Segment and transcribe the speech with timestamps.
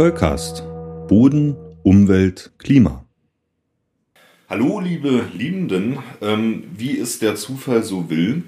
[0.00, 0.62] Zollcast.
[1.08, 3.04] Boden, Umwelt, Klima.
[4.48, 5.98] Hallo, liebe Liebenden.
[6.22, 8.44] Ähm, wie es der Zufall so will,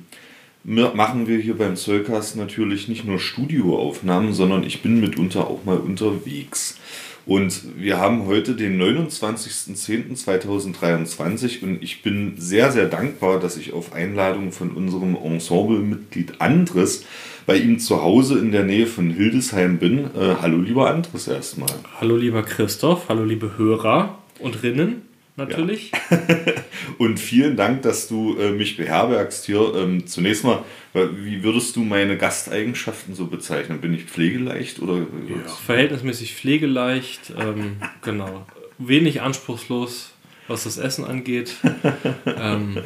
[0.65, 5.77] machen wir hier beim Zollcast natürlich nicht nur Studioaufnahmen, sondern ich bin mitunter auch mal
[5.77, 6.79] unterwegs.
[7.25, 13.93] Und wir haben heute den 29.10.2023 und ich bin sehr, sehr dankbar, dass ich auf
[13.93, 17.05] Einladung von unserem Ensemblemitglied Andres
[17.47, 20.07] bei ihm zu Hause in der Nähe von Hildesheim bin.
[20.17, 21.71] Äh, hallo lieber Andres erstmal.
[22.01, 25.93] Hallo lieber Christoph, hallo liebe Hörer und Rinnen natürlich.
[26.11, 26.19] Ja.
[26.99, 29.75] und vielen Dank, dass du äh, mich beherbergst hier.
[29.75, 30.65] Ähm, zunächst mal,
[30.95, 33.81] wie würdest du meine Gasteigenschaften so bezeichnen?
[33.81, 34.99] Bin ich pflegeleicht oder?
[34.99, 38.47] Ja, verhältnismäßig pflegeleicht, ähm, genau.
[38.79, 40.13] Wenig anspruchslos,
[40.49, 41.55] was das Essen angeht.
[42.27, 42.79] ähm,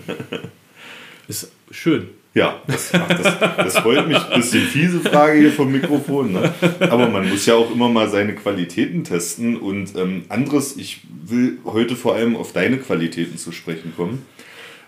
[1.28, 2.10] ist schön.
[2.36, 4.18] Ja, das, ach, das, das freut mich.
[4.18, 6.34] Ein bisschen fiese Frage hier vom Mikrofon.
[6.34, 6.52] Ne?
[6.80, 9.56] Aber man muss ja auch immer mal seine Qualitäten testen.
[9.56, 14.26] Und ähm, anderes, ich will heute vor allem auf deine Qualitäten zu sprechen kommen.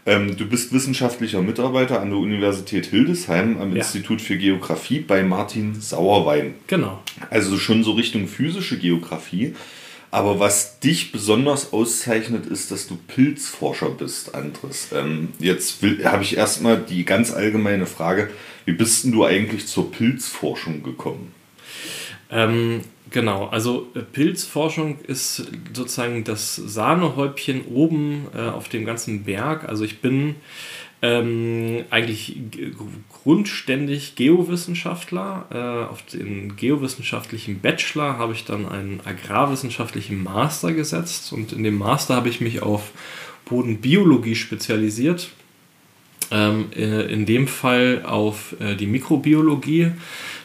[0.04, 3.78] Ähm, du bist wissenschaftlicher Mitarbeiter an der Universität Hildesheim am ja.
[3.78, 6.52] Institut für Geografie bei Martin Sauerwein.
[6.66, 7.02] Genau.
[7.30, 9.54] Also schon so Richtung physische Geografie.
[10.10, 14.88] Aber was dich besonders auszeichnet, ist, dass du Pilzforscher bist, Andres.
[14.92, 18.30] Ähm, jetzt habe ich erstmal die ganz allgemeine Frage,
[18.64, 21.34] wie bist denn du eigentlich zur Pilzforschung gekommen?
[22.30, 29.68] Ähm, genau, also äh, Pilzforschung ist sozusagen das Sahnehäubchen oben äh, auf dem ganzen Berg.
[29.68, 30.36] Also ich bin
[31.00, 32.36] ähm, eigentlich
[33.22, 35.46] grundständig Geowissenschaftler.
[35.52, 41.78] Äh, auf den geowissenschaftlichen Bachelor habe ich dann einen agrarwissenschaftlichen Master gesetzt und in dem
[41.78, 42.90] Master habe ich mich auf
[43.44, 45.30] Bodenbiologie spezialisiert.
[46.30, 49.92] Ähm, äh, in dem Fall auf äh, die Mikrobiologie.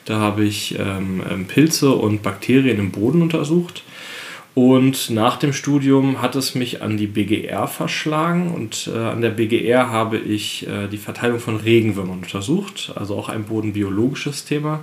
[0.06, 3.84] Da habe ich ähm, ähm Pilze und Bakterien im Boden untersucht.
[4.56, 9.32] Und nach dem Studium hat es mich an die BGR verschlagen und äh, an der
[9.32, 14.82] BGR habe ich äh, die Verteilung von Regenwürmern untersucht, also auch ein bodenbiologisches Thema.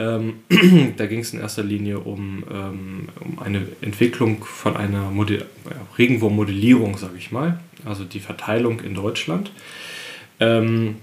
[0.00, 0.40] Ähm,
[0.96, 5.38] da ging es in erster Linie um, ähm, um eine Entwicklung von einer ja,
[5.96, 9.52] Regenwurmmodellierung, sage ich mal, also die Verteilung in Deutschland.
[10.40, 10.96] Ähm,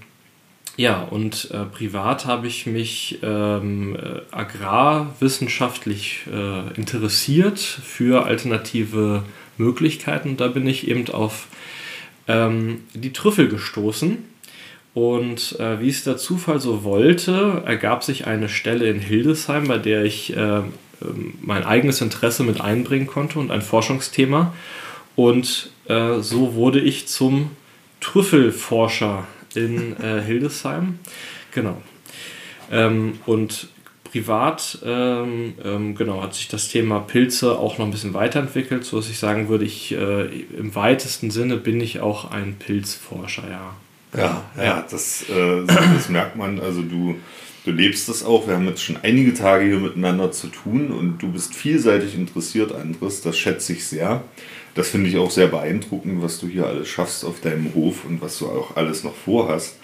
[0.76, 9.22] ja, und äh, privat habe ich mich ähm, äh, agrarwissenschaftlich äh, interessiert für alternative
[9.56, 10.36] Möglichkeiten.
[10.36, 11.46] Da bin ich eben auf
[12.26, 14.18] ähm, die Trüffel gestoßen.
[14.94, 19.78] Und äh, wie es der Zufall so wollte, ergab sich eine Stelle in Hildesheim, bei
[19.78, 20.58] der ich äh,
[21.02, 24.54] ähm, mein eigenes Interesse mit einbringen konnte und ein Forschungsthema.
[25.16, 27.50] Und äh, so wurde ich zum
[28.00, 30.98] Trüffelforscher in äh, Hildesheim.
[31.52, 31.80] Genau.
[32.70, 33.68] Ähm, und
[34.14, 39.10] privat ähm, ähm, genau, hat sich das Thema Pilze auch noch ein bisschen weiterentwickelt, sodass
[39.10, 40.26] ich sagen würde, ich äh,
[40.56, 43.74] im weitesten Sinne bin ich auch ein Pilzforscher, ja.
[44.16, 44.86] Ja, ja, ja.
[44.88, 46.60] Das, äh, das merkt man.
[46.60, 47.16] Also du,
[47.64, 48.46] du lebst das auch.
[48.46, 52.72] Wir haben jetzt schon einige Tage hier miteinander zu tun und du bist vielseitig interessiert,
[52.72, 53.20] Andres.
[53.20, 54.22] Das schätze ich sehr
[54.74, 58.20] das finde ich auch sehr beeindruckend, was du hier alles schaffst auf deinem Hof und
[58.20, 59.78] was du auch alles noch vorhast.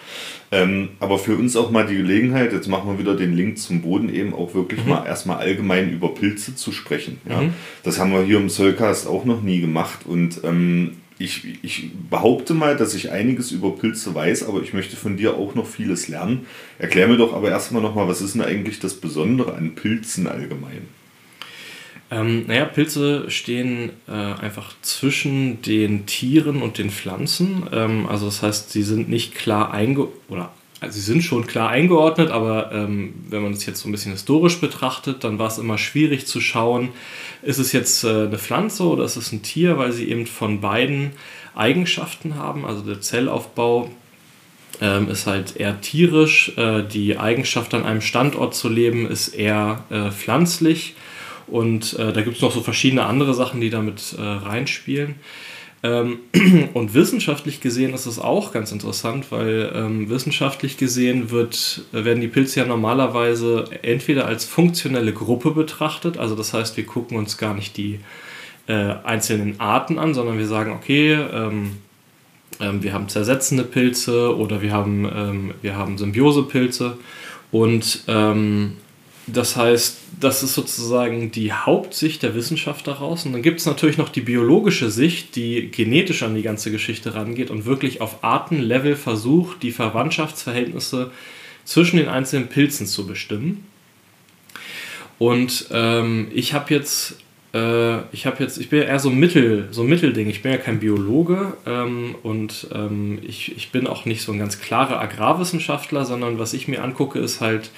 [0.52, 3.82] Ähm, aber für uns auch mal die Gelegenheit, jetzt machen wir wieder den Link zum
[3.82, 4.90] Boden, eben auch wirklich mhm.
[4.90, 7.20] mal erstmal allgemein über Pilze zu sprechen.
[7.28, 7.42] Ja?
[7.42, 7.54] Mhm.
[7.84, 12.54] Das haben wir hier im Zollcast auch noch nie gemacht und ähm, ich, ich behaupte
[12.54, 16.08] mal, dass ich einiges über Pilze weiß, aber ich möchte von dir auch noch vieles
[16.08, 16.46] lernen.
[16.78, 20.88] Erklär mir doch aber erstmal nochmal, was ist denn eigentlich das Besondere an Pilzen allgemein?
[22.10, 27.68] Ähm, naja, Pilze stehen äh, einfach zwischen den Tieren und den Pflanzen.
[27.72, 30.50] Ähm, also das heißt, sie sind nicht klar eingeordnet, oder
[30.80, 34.12] also sie sind schon klar eingeordnet, aber ähm, wenn man es jetzt so ein bisschen
[34.12, 36.88] historisch betrachtet, dann war es immer schwierig zu schauen,
[37.42, 40.60] ist es jetzt äh, eine Pflanze oder ist es ein Tier, weil sie eben von
[40.60, 41.12] beiden
[41.54, 42.64] Eigenschaften haben.
[42.64, 43.90] Also der Zellaufbau
[44.80, 49.84] ähm, ist halt eher tierisch, äh, die Eigenschaft an einem Standort zu leben ist eher
[49.90, 50.94] äh, pflanzlich.
[51.50, 55.16] Und äh, da gibt es noch so verschiedene andere Sachen, die damit äh, reinspielen.
[55.82, 56.18] Ähm,
[56.74, 62.28] und wissenschaftlich gesehen ist es auch ganz interessant, weil ähm, wissenschaftlich gesehen wird, werden die
[62.28, 67.54] Pilze ja normalerweise entweder als funktionelle Gruppe betrachtet, also das heißt, wir gucken uns gar
[67.54, 68.00] nicht die
[68.66, 71.78] äh, einzelnen Arten an, sondern wir sagen, okay, ähm,
[72.60, 76.98] ähm wir haben zersetzende Pilze oder wir haben, ähm, wir haben Symbiosepilze
[77.52, 78.76] und ähm,
[79.32, 83.26] das heißt, das ist sozusagen die Hauptsicht der Wissenschaft daraus.
[83.26, 87.14] Und dann gibt es natürlich noch die biologische Sicht, die genetisch an die ganze Geschichte
[87.14, 91.10] rangeht und wirklich auf Artenlevel versucht, die Verwandtschaftsverhältnisse
[91.64, 93.66] zwischen den einzelnen Pilzen zu bestimmen.
[95.18, 97.16] Und ähm, ich habe jetzt
[97.52, 100.28] äh, ich habe jetzt, ich bin ja eher so ein Mittel, so Mittelding.
[100.28, 104.38] Ich bin ja kein Biologe ähm, und ähm, ich, ich bin auch nicht so ein
[104.38, 107.70] ganz klarer Agrarwissenschaftler, sondern was ich mir angucke, ist halt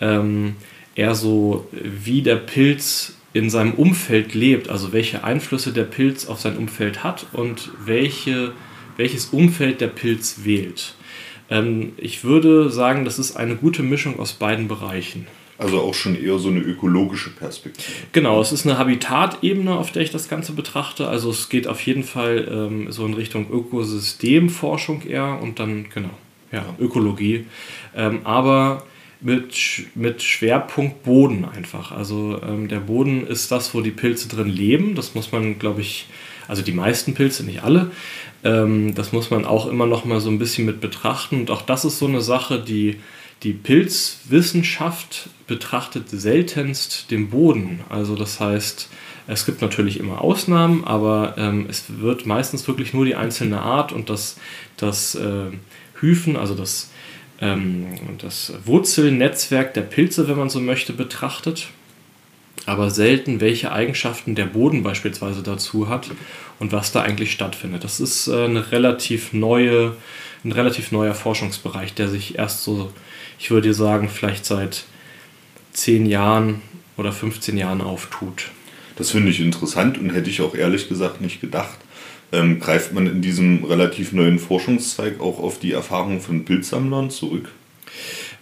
[0.00, 0.56] ähm,
[0.94, 6.40] eher so, wie der Pilz in seinem Umfeld lebt, also welche Einflüsse der Pilz auf
[6.40, 8.52] sein Umfeld hat und welche,
[8.96, 10.94] welches Umfeld der Pilz wählt.
[11.50, 15.26] Ähm, ich würde sagen, das ist eine gute Mischung aus beiden Bereichen.
[15.56, 17.92] Also auch schon eher so eine ökologische Perspektive.
[18.12, 21.06] Genau, es ist eine Habitatebene, auf der ich das Ganze betrachte.
[21.06, 26.10] Also es geht auf jeden Fall ähm, so in Richtung Ökosystemforschung eher und dann, genau,
[26.50, 27.46] ja, Ökologie.
[27.94, 28.84] Ähm, aber
[29.20, 29.54] mit,
[29.94, 31.92] mit Schwerpunkt Boden einfach.
[31.92, 34.94] Also ähm, der Boden ist das, wo die Pilze drin leben.
[34.94, 36.06] Das muss man, glaube ich,
[36.48, 37.90] also die meisten Pilze, nicht alle.
[38.42, 41.40] Ähm, das muss man auch immer noch mal so ein bisschen mit betrachten.
[41.40, 43.00] Und auch das ist so eine Sache, die
[43.42, 47.80] die Pilzwissenschaft betrachtet seltenst den Boden.
[47.88, 48.88] Also das heißt,
[49.26, 53.92] es gibt natürlich immer Ausnahmen, aber ähm, es wird meistens wirklich nur die einzelne Art
[53.92, 54.38] und das,
[54.76, 55.50] das äh,
[56.00, 56.90] Hyphen, also das,
[58.18, 61.68] das Wurzelnetzwerk der Pilze, wenn man so möchte, betrachtet.
[62.66, 66.10] Aber selten, welche Eigenschaften der Boden beispielsweise dazu hat
[66.58, 67.84] und was da eigentlich stattfindet.
[67.84, 69.96] Das ist äh, eine relativ neue,
[70.44, 72.90] ein relativ neuer Forschungsbereich, der sich erst so
[73.38, 74.84] ich würde sagen, vielleicht seit
[75.72, 76.62] 10 Jahren
[76.96, 78.50] oder 15 Jahren auftut.
[78.96, 81.78] Das finde ich interessant und hätte ich auch ehrlich gesagt nicht gedacht.
[82.34, 87.50] Ähm, greift man in diesem relativ neuen Forschungszweig auch auf die Erfahrungen von Bildsammlern zurück?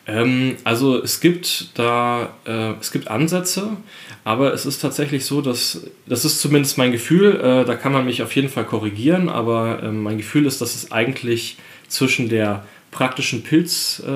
[0.06, 3.76] Ähm, also es gibt da, äh, es gibt Ansätze,
[4.24, 8.04] aber es ist tatsächlich so, dass, das ist zumindest mein Gefühl, äh, da kann man
[8.04, 11.56] mich auf jeden Fall korrigieren, aber äh, mein Gefühl ist, dass es eigentlich
[11.88, 14.08] zwischen der praktischen Pilz, äh,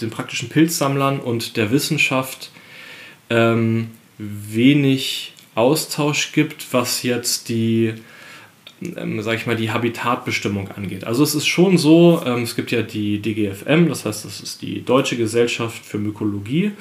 [0.00, 2.50] den praktischen Pilzsammlern und der Wissenschaft
[3.30, 7.94] ähm, wenig Austausch gibt, was jetzt die,
[8.80, 11.04] ähm, sag ich mal, die Habitatbestimmung angeht.
[11.04, 14.62] Also es ist schon so, ähm, es gibt ja die DGFM, das heißt, das ist
[14.62, 16.72] die Deutsche Gesellschaft für Mykologie,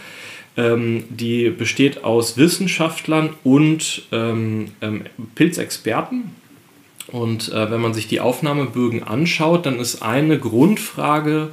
[0.56, 5.04] ähm, die besteht aus Wissenschaftlern und ähm, ähm,
[5.36, 6.36] Pilzexperten.
[7.08, 11.50] Und äh, wenn man sich die Aufnahmebögen anschaut, dann ist eine Grundfrage,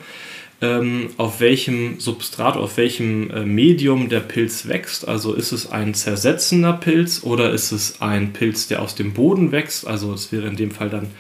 [1.17, 5.09] auf welchem Substrat, auf welchem äh, Medium der Pilz wächst.
[5.09, 9.53] Also ist es ein zersetzender Pilz oder ist es ein Pilz, der aus dem Boden
[9.53, 9.87] wächst?
[9.87, 11.11] Also es wäre in dem Fall dann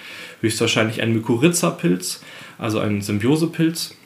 [0.42, 2.20] höchstwahrscheinlich ein Mykorrhiza-Pilz,
[2.58, 3.96] also ein Symbiosepilz.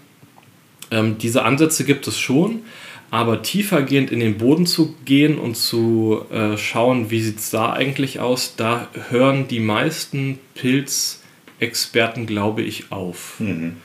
[0.92, 2.62] Ähm, diese Ansätze gibt es schon.
[3.10, 7.72] Aber tiefergehend in den Boden zu gehen und zu äh, schauen, wie sieht es da
[7.72, 13.38] eigentlich aus, da hören die meisten Pilzexperten, glaube ich, auf.
[13.38, 13.76] Mhm.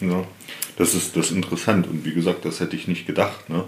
[0.00, 0.24] Ja,
[0.78, 3.50] das ist, das ist interessant und wie gesagt, das hätte ich nicht gedacht.
[3.50, 3.64] Ne?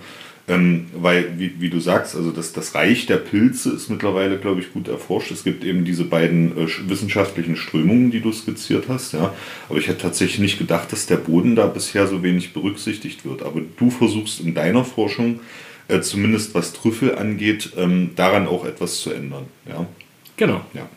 [0.49, 4.61] Ähm, weil, wie, wie, du sagst, also das, das Reich der Pilze ist mittlerweile, glaube
[4.61, 5.31] ich, gut erforscht.
[5.31, 9.13] Es gibt eben diese beiden äh, wissenschaftlichen Strömungen, die du skizziert hast.
[9.13, 9.35] Ja?
[9.69, 13.43] Aber ich hätte tatsächlich nicht gedacht, dass der Boden da bisher so wenig berücksichtigt wird.
[13.43, 15.41] Aber du versuchst in deiner Forschung,
[15.89, 19.47] äh, zumindest was Trüffel angeht, ähm, daran auch etwas zu ändern.
[19.69, 19.87] Ja?
[20.37, 20.63] Genau.
[20.75, 20.89] Ja.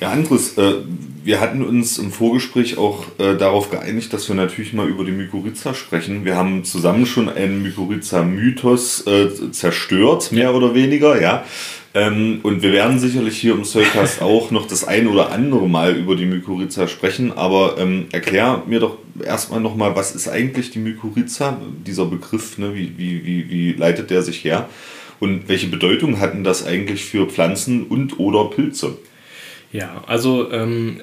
[0.00, 0.76] Ja, Andres, äh,
[1.24, 5.12] wir hatten uns im Vorgespräch auch äh, darauf geeinigt, dass wir natürlich mal über die
[5.12, 6.24] Mykorrhiza sprechen.
[6.24, 11.44] Wir haben zusammen schon einen Mykorrhiza-Mythos äh, zerstört, mehr oder weniger, ja.
[11.92, 15.96] Ähm, und wir werden sicherlich hier im Soulcast auch noch das ein oder andere Mal
[15.96, 20.78] über die Mykorrhiza sprechen, aber ähm, erklär mir doch erstmal nochmal, was ist eigentlich die
[20.78, 22.74] Mykorrhiza, dieser Begriff, ne?
[22.74, 24.66] wie, wie, wie, wie leitet der sich her?
[25.18, 28.96] Und welche Bedeutung hatten das eigentlich für Pflanzen und oder Pilze?
[29.72, 31.00] Ja, also ähm,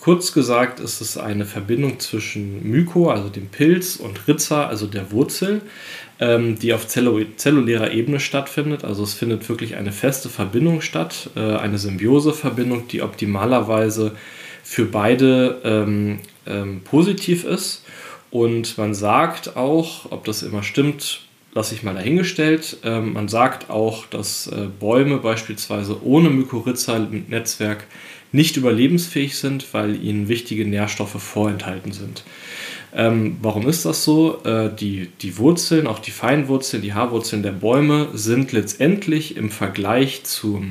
[0.00, 5.12] kurz gesagt ist es eine Verbindung zwischen Myko, also dem Pilz, und Rizza, also der
[5.12, 5.60] Wurzel,
[6.18, 8.82] ähm, die auf zellu zellulärer Ebene stattfindet.
[8.84, 14.16] Also es findet wirklich eine feste Verbindung statt, äh, eine Symbioseverbindung, die optimalerweise
[14.64, 17.84] für beide ähm, ähm positiv ist.
[18.32, 21.20] Und man sagt auch, ob das immer stimmt,
[21.52, 22.78] lasse ich mal dahingestellt.
[22.84, 27.84] Ähm, man sagt auch, dass äh, Bäume beispielsweise ohne Mykorrhiza-Netzwerk
[28.32, 32.22] nicht überlebensfähig sind, weil ihnen wichtige Nährstoffe vorenthalten sind.
[32.94, 34.42] Ähm, warum ist das so?
[34.44, 40.24] Äh, die, die Wurzeln, auch die Feinwurzeln, die Haarwurzeln der Bäume sind letztendlich im Vergleich
[40.24, 40.62] zu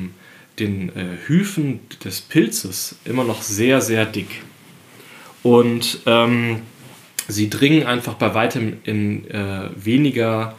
[0.59, 4.43] den äh, Hyphen des Pilzes immer noch sehr, sehr dick.
[5.43, 6.61] Und ähm,
[7.29, 10.57] sie dringen einfach bei weitem in äh, weniger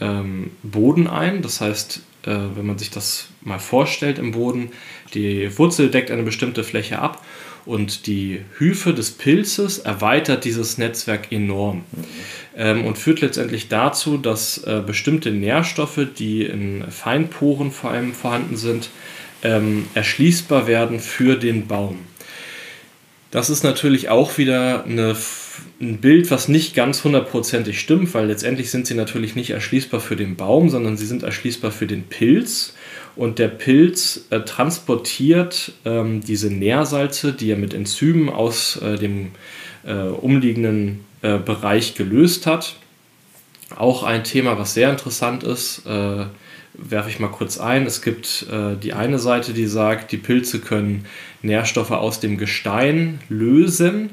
[0.00, 1.42] ähm, Boden ein.
[1.42, 4.70] Das heißt, äh, wenn man sich das mal vorstellt im Boden,
[5.14, 7.22] die Wurzel deckt eine bestimmte Fläche ab
[7.64, 12.04] Und die Hyphe des Pilzes erweitert dieses Netzwerk enorm mhm.
[12.56, 18.56] ähm, und führt letztendlich dazu, dass äh, bestimmte Nährstoffe, die in Feinporen vor allem vorhanden
[18.56, 18.90] sind,
[19.42, 21.98] ähm, erschließbar werden für den Baum.
[23.30, 25.16] Das ist natürlich auch wieder eine,
[25.80, 30.16] ein Bild, was nicht ganz hundertprozentig stimmt, weil letztendlich sind sie natürlich nicht erschließbar für
[30.16, 32.74] den Baum, sondern sie sind erschließbar für den Pilz.
[33.14, 39.30] Und der Pilz äh, transportiert ähm, diese Nährsalze, die er mit Enzymen aus äh, dem
[39.86, 42.76] äh, umliegenden äh, Bereich gelöst hat.
[43.74, 46.26] Auch ein Thema, was sehr interessant ist, äh,
[46.74, 47.86] werfe ich mal kurz ein.
[47.86, 51.06] Es gibt äh, die eine Seite, die sagt, die Pilze können
[51.42, 54.10] Nährstoffe aus dem Gestein lösen,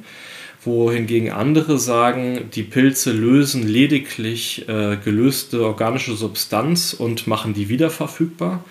[0.66, 7.90] wohingegen andere sagen, die Pilze lösen lediglich äh, gelöste organische Substanz und machen die wieder
[7.90, 8.64] verfügbar.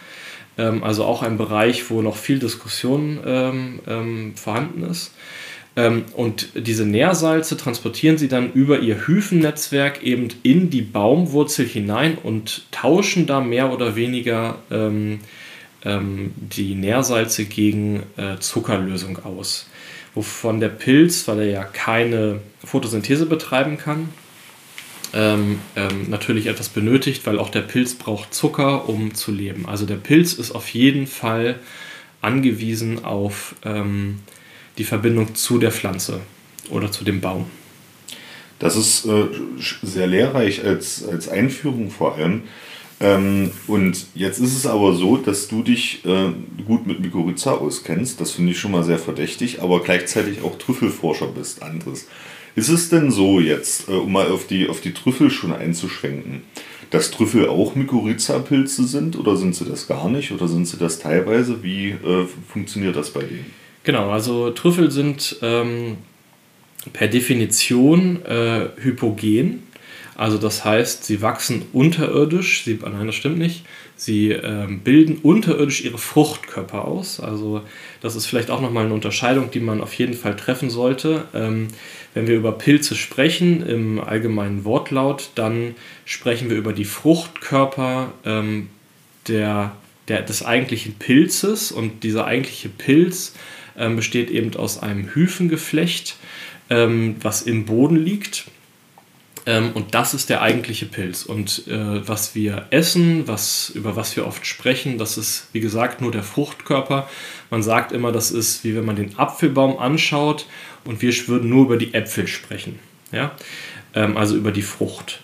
[0.58, 5.12] Ähm, also auch ein Bereich, wo noch viel Diskussion ähm, ähm, vorhanden ist.
[5.74, 12.18] Ähm, und diese Nährsalze transportieren sie dann über ihr Hyphennetzwerk eben in die Baumwurzel hinein
[12.22, 15.20] und tauschen da mehr oder weniger ähm,
[15.84, 19.66] ähm, die Nährsalze gegen äh, Zuckerlösung aus.
[20.14, 24.10] Wovon der Pilz, weil er ja keine Photosynthese betreiben kann,
[25.14, 29.66] ähm, ähm, natürlich etwas benötigt, weil auch der Pilz braucht Zucker, um zu leben.
[29.66, 31.58] Also der Pilz ist auf jeden Fall
[32.20, 34.20] angewiesen auf ähm,
[34.78, 36.20] die Verbindung zu der Pflanze
[36.70, 37.46] oder zu dem Baum.
[38.58, 39.24] Das ist äh,
[39.82, 42.44] sehr lehrreich als, als Einführung vor allem.
[43.02, 46.30] Ähm, und jetzt ist es aber so, dass du dich äh,
[46.64, 48.20] gut mit Mykorrhiza auskennst.
[48.20, 52.06] Das finde ich schon mal sehr verdächtig, aber gleichzeitig auch Trüffelforscher bist, Andres.
[52.54, 56.42] Ist es denn so jetzt, äh, um mal auf die, auf die Trüffel schon einzuschränken,
[56.90, 61.00] dass Trüffel auch Mykorrhiza-Pilze sind oder sind sie das gar nicht oder sind sie das
[61.00, 61.64] teilweise?
[61.64, 63.46] Wie äh, funktioniert das bei denen?
[63.82, 65.96] Genau, also Trüffel sind ähm,
[66.92, 69.64] per Definition äh, hypogen.
[70.14, 73.64] Also das heißt, sie wachsen unterirdisch, sie, nein, das stimmt nicht,
[73.96, 77.18] sie ähm, bilden unterirdisch ihre Fruchtkörper aus.
[77.18, 77.62] Also
[78.00, 81.24] das ist vielleicht auch nochmal eine Unterscheidung, die man auf jeden Fall treffen sollte.
[81.32, 81.68] Ähm,
[82.14, 88.68] wenn wir über Pilze sprechen im allgemeinen Wortlaut, dann sprechen wir über die Fruchtkörper ähm,
[89.28, 89.76] der,
[90.08, 93.34] der, des eigentlichen Pilzes und dieser eigentliche Pilz
[93.78, 96.16] ähm, besteht eben aus einem Hyphengeflecht,
[96.68, 98.46] ähm, was im Boden liegt.
[99.44, 101.24] Ähm, und das ist der eigentliche Pilz.
[101.24, 106.00] Und äh, was wir essen, was, über was wir oft sprechen, das ist, wie gesagt,
[106.00, 107.08] nur der Fruchtkörper.
[107.50, 110.46] Man sagt immer, das ist, wie wenn man den Apfelbaum anschaut
[110.84, 112.78] und wir würden nur über die Äpfel sprechen.
[113.10, 113.32] Ja?
[113.94, 115.20] Ähm, also über die Frucht.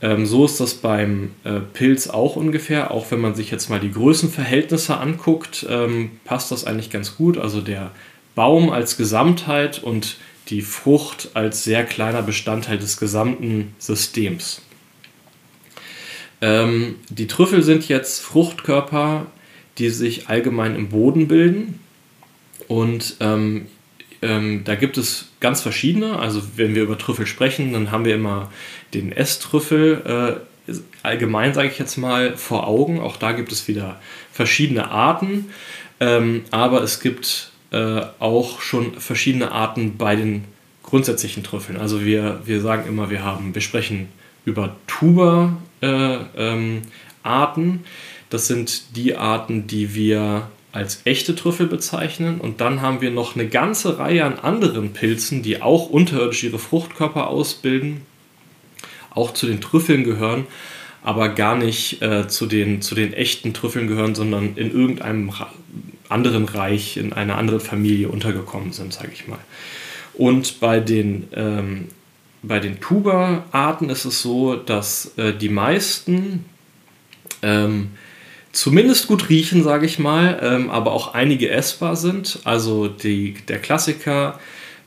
[0.00, 2.90] Ähm, so ist das beim äh, Pilz auch ungefähr.
[2.90, 7.38] Auch wenn man sich jetzt mal die Größenverhältnisse anguckt, ähm, passt das eigentlich ganz gut.
[7.38, 7.90] Also der
[8.34, 14.62] Baum als Gesamtheit und die Frucht als sehr kleiner Bestandteil des gesamten Systems.
[16.40, 19.26] Ähm, die Trüffel sind jetzt Fruchtkörper,
[19.78, 21.80] die sich allgemein im Boden bilden.
[22.68, 23.66] Und ähm,
[24.22, 26.18] ähm, da gibt es ganz verschiedene.
[26.18, 28.50] Also wenn wir über Trüffel sprechen, dann haben wir immer
[28.94, 30.72] den Esstrüffel äh,
[31.02, 33.00] allgemein, sage ich jetzt mal, vor Augen.
[33.00, 34.00] Auch da gibt es wieder
[34.32, 35.46] verschiedene Arten.
[36.00, 40.44] Ähm, aber es gibt äh, auch schon verschiedene Arten bei den
[40.82, 41.78] grundsätzlichen Trüffeln.
[41.78, 44.08] Also wir, wir sagen immer, wir haben, wir sprechen
[44.44, 46.82] über Tuber äh, ähm.
[48.30, 52.40] Das sind die Arten, die wir als echte Trüffel bezeichnen.
[52.40, 56.58] Und dann haben wir noch eine ganze Reihe an anderen Pilzen, die auch unterirdisch ihre
[56.58, 58.02] Fruchtkörper ausbilden,
[59.10, 60.46] auch zu den Trüffeln gehören,
[61.02, 65.32] aber gar nicht äh, zu, den, zu den echten Trüffeln gehören, sondern in irgendeinem
[66.08, 69.38] anderen Reich, in einer anderen Familie untergekommen sind, sage ich mal.
[70.14, 71.88] Und bei den, ähm,
[72.42, 76.44] bei den Tuba-Arten ist es so, dass äh, die meisten
[77.42, 77.90] ähm,
[78.52, 82.38] zumindest gut riechen, sage ich mal, ähm, aber auch einige essbar sind.
[82.44, 84.38] Also die, der Klassiker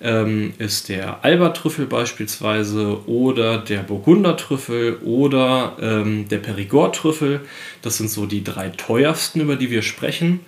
[0.01, 7.41] ähm, ist der Alba-Trüffel beispielsweise oder der Burgunder-Trüffel oder ähm, der Perigord-Trüffel.
[7.81, 10.39] Das sind so die drei teuersten, über die wir sprechen.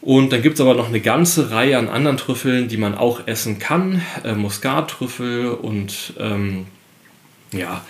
[0.00, 3.26] Und dann gibt es aber noch eine ganze Reihe an anderen Trüffeln, die man auch
[3.26, 4.00] essen kann.
[4.24, 6.66] Äh, Muskattrüffel und ähm,
[7.52, 7.84] ja,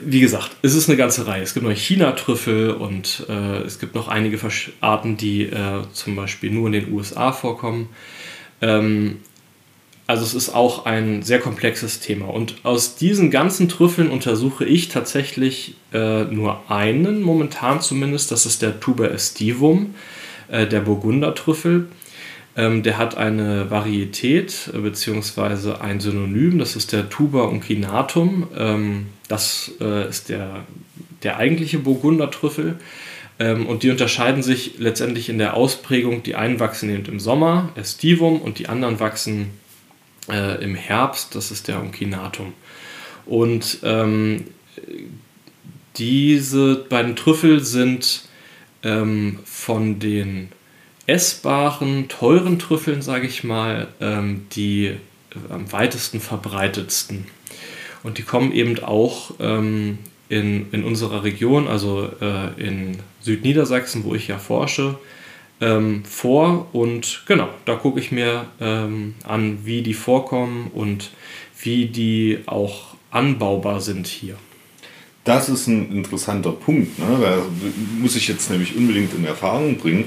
[0.00, 1.42] wie gesagt, es ist eine ganze Reihe.
[1.42, 4.38] Es gibt noch China-Trüffel und äh, es gibt noch einige
[4.80, 7.90] Arten, die äh, zum Beispiel nur in den USA vorkommen.
[8.62, 9.18] Ähm,
[10.06, 12.26] also es ist auch ein sehr komplexes Thema.
[12.26, 18.30] Und aus diesen ganzen Trüffeln untersuche ich tatsächlich äh, nur einen, momentan zumindest.
[18.30, 19.94] Das ist der Tuber estivum,
[20.48, 21.88] äh, der Burgunder-Trüffel.
[22.56, 28.46] Ähm, der hat eine Varietät äh, beziehungsweise ein Synonym, das ist der Tuber uncinatum.
[28.56, 30.64] Ähm, das äh, ist der,
[31.22, 32.78] der eigentliche Burgundertrüffel.
[33.38, 36.22] Ähm, und die unterscheiden sich letztendlich in der Ausprägung.
[36.22, 39.50] Die einen wachsen eben im Sommer, Estivum, und die anderen wachsen
[40.30, 42.52] äh, im Herbst, das ist der Uncinatum.
[43.26, 44.44] Und ähm,
[45.96, 48.23] diese beiden Trüffel sind
[48.84, 50.48] ähm, von den
[51.06, 54.96] essbaren, teuren Trüffeln, sage ich mal, ähm, die äh,
[55.50, 57.26] am weitesten verbreitetsten.
[58.02, 59.98] Und die kommen eben auch ähm,
[60.28, 64.98] in, in unserer Region, also äh, in Südniedersachsen, wo ich ja forsche,
[65.60, 66.68] ähm, vor.
[66.72, 71.10] Und genau, da gucke ich mir ähm, an, wie die vorkommen und
[71.60, 74.36] wie die auch anbaubar sind hier.
[75.24, 76.98] Das ist ein interessanter Punkt.
[76.98, 77.06] Ne?
[77.20, 77.38] Da
[77.98, 80.06] muss ich jetzt nämlich unbedingt in Erfahrung bringen.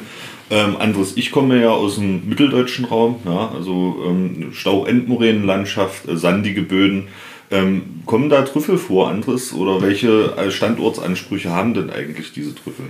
[0.49, 6.61] Ähm, anderes, ich komme ja aus dem mitteldeutschen Raum, ja, also ähm, Stau-Endmoränenlandschaft, äh, sandige
[6.61, 7.09] Böden.
[7.51, 9.53] Ähm, kommen da Trüffel vor, Andres?
[9.53, 12.85] Oder welche äh, Standortsansprüche haben denn eigentlich diese Trüffel?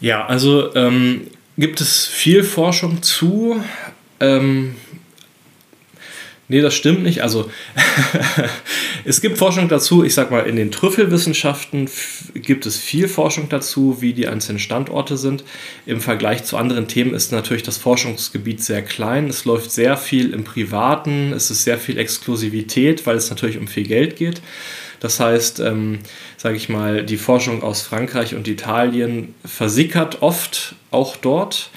[0.00, 1.22] Ja, also ähm,
[1.58, 3.60] gibt es viel Forschung zu.
[6.50, 7.22] Nee, das stimmt nicht.
[7.22, 7.48] Also
[9.04, 10.02] es gibt Forschung dazu.
[10.02, 11.88] Ich sag mal, in den Trüffelwissenschaften
[12.34, 15.44] gibt es viel Forschung dazu, wie die einzelnen Standorte sind.
[15.86, 19.28] Im Vergleich zu anderen Themen ist natürlich das Forschungsgebiet sehr klein.
[19.28, 21.32] Es läuft sehr viel im Privaten.
[21.32, 24.42] Es ist sehr viel Exklusivität, weil es natürlich um viel Geld geht.
[24.98, 26.00] Das heißt, ähm,
[26.36, 31.70] sage ich mal, die Forschung aus Frankreich und Italien versickert oft auch dort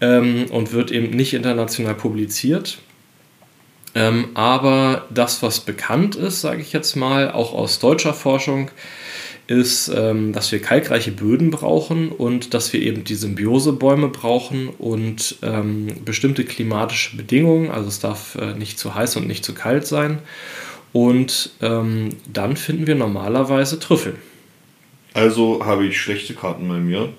[0.00, 2.78] ähm, und wird eben nicht international publiziert.
[3.94, 8.70] Ähm, aber das, was bekannt ist, sage ich jetzt mal, auch aus deutscher Forschung,
[9.46, 15.36] ist, ähm, dass wir kalkreiche Böden brauchen und dass wir eben die Symbiosebäume brauchen und
[15.42, 17.70] ähm, bestimmte klimatische Bedingungen.
[17.70, 20.20] Also es darf äh, nicht zu heiß und nicht zu kalt sein.
[20.92, 24.16] Und ähm, dann finden wir normalerweise Trüffel.
[25.12, 27.12] Also habe ich schlechte Karten bei mir.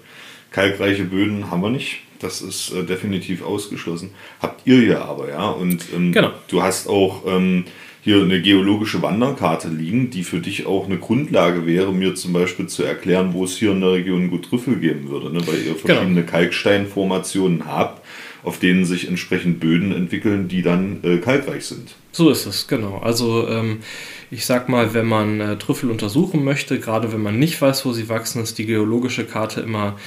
[0.51, 1.99] Kalkreiche Böden haben wir nicht.
[2.19, 4.11] Das ist äh, definitiv ausgeschlossen.
[4.41, 5.49] Habt ihr ja aber, ja.
[5.49, 6.31] Und ähm, genau.
[6.47, 7.65] du hast auch ähm,
[8.05, 12.67] hier eine geologische Wanderkarte liegen, die für dich auch eine Grundlage wäre, mir zum Beispiel
[12.67, 15.39] zu erklären, wo es hier in der Region gut Trüffel geben würde, ne?
[15.47, 15.77] weil ihr genau.
[15.77, 16.31] verschiedene genau.
[16.31, 18.05] Kalksteinformationen habt,
[18.43, 21.95] auf denen sich entsprechend Böden entwickeln, die dann äh, kalkreich sind.
[22.11, 22.99] So ist es, genau.
[22.99, 23.79] Also ähm,
[24.29, 27.91] ich sag mal, wenn man äh, Trüffel untersuchen möchte, gerade wenn man nicht weiß, wo
[27.91, 29.97] sie wachsen, ist die geologische Karte immer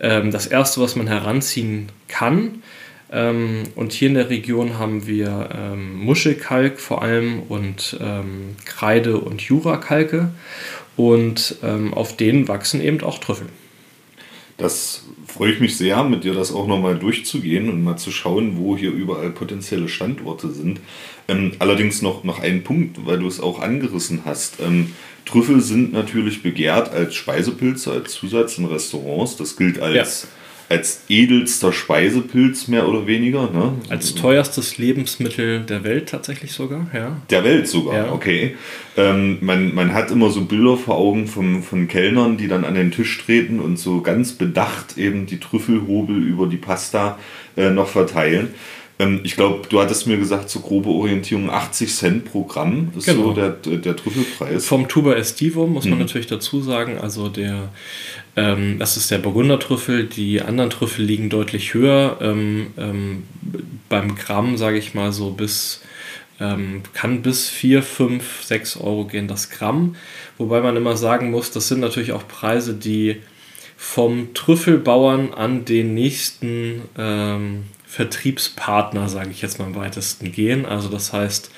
[0.00, 2.62] das erste, was man heranziehen kann.
[3.10, 9.18] Ähm, und hier in der Region haben wir ähm, Muschelkalk vor allem und ähm, Kreide-
[9.18, 10.30] und Jurakalke.
[10.96, 13.46] Und ähm, auf denen wachsen eben auch Trüffel.
[14.56, 18.56] Das freue ich mich sehr, mit dir das auch nochmal durchzugehen und mal zu schauen,
[18.56, 20.80] wo hier überall potenzielle Standorte sind.
[21.28, 24.58] Ähm, allerdings noch, noch ein Punkt, weil du es auch angerissen hast.
[24.60, 24.94] Ähm,
[25.28, 29.36] Trüffel sind natürlich begehrt als Speisepilze, als Zusatz in Restaurants.
[29.36, 30.74] Das gilt als, ja.
[30.76, 33.50] als edelster Speisepilz mehr oder weniger.
[33.50, 33.74] Ne?
[33.90, 37.20] Als teuerstes Lebensmittel der Welt tatsächlich sogar, ja.
[37.28, 38.12] Der Welt sogar, ja.
[38.12, 38.56] okay.
[38.96, 42.74] Ähm, man, man hat immer so Bilder vor Augen von, von Kellnern, die dann an
[42.74, 47.18] den Tisch treten und so ganz bedacht eben die Trüffelhobel über die Pasta
[47.56, 48.54] äh, noch verteilen.
[48.98, 53.06] Ähm, ich glaube, du hattest mir gesagt, so grobe Orientierung 80 Cent pro Gramm ist
[53.06, 53.24] genau.
[53.24, 54.66] so der, der Trüffelpreis.
[54.66, 56.00] Vom Tuber Estivo muss man mhm.
[56.00, 57.68] natürlich dazu sagen, also der,
[58.36, 62.18] ähm, das ist der Burgundertrüffel, die anderen Trüffel liegen deutlich höher.
[62.20, 63.22] Ähm, ähm,
[63.88, 65.82] beim Gramm, sage ich mal, so bis
[66.40, 69.96] ähm, kann bis 4, 5, 6 Euro gehen das Gramm.
[70.38, 73.16] Wobei man immer sagen muss, das sind natürlich auch Preise, die
[73.76, 80.66] vom Trüffelbauern an den nächsten ähm, Vertriebspartner, sage ich jetzt mal im weitesten gehen.
[80.66, 81.50] Also das heißt,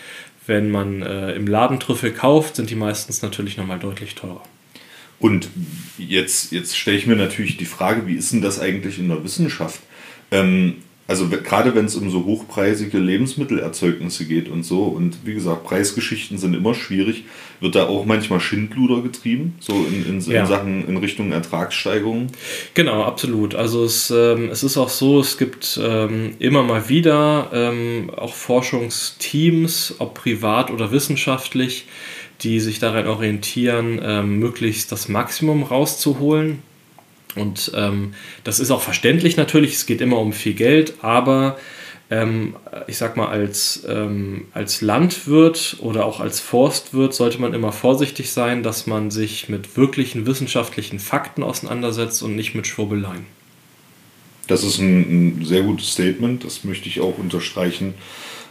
[0.47, 4.43] wenn man äh, im Laden Trüffel kauft, sind die meistens natürlich nochmal deutlich teurer.
[5.19, 5.49] Und
[5.99, 9.23] jetzt, jetzt stelle ich mir natürlich die Frage, wie ist denn das eigentlich in der
[9.23, 9.81] Wissenschaft?
[10.31, 10.77] Ähm,
[11.11, 16.39] also gerade wenn es um so hochpreisige Lebensmittelerzeugnisse geht und so, und wie gesagt, Preisgeschichten
[16.39, 17.25] sind immer schwierig,
[17.59, 20.47] wird da auch manchmal Schindluder getrieben, so in, in, in ja.
[20.47, 22.29] Sachen in Richtung Ertragssteigerung?
[22.75, 23.57] Genau, absolut.
[23.57, 28.35] Also es, ähm, es ist auch so, es gibt ähm, immer mal wieder ähm, auch
[28.35, 31.89] Forschungsteams, ob privat oder wissenschaftlich,
[32.43, 36.63] die sich daran orientieren, ähm, möglichst das Maximum rauszuholen
[37.37, 38.15] und ähm,
[38.45, 41.57] das ist auch verständlich natürlich, es geht immer um viel Geld, aber
[42.11, 42.57] ähm,
[42.89, 48.33] ich sag mal, als, ähm, als Landwirt oder auch als Forstwirt sollte man immer vorsichtig
[48.33, 53.27] sein, dass man sich mit wirklichen wissenschaftlichen Fakten auseinandersetzt und nicht mit Schwurbeleien.
[54.49, 57.95] Das ist ein, ein sehr gutes Statement, das möchte ich auch unterstreichen.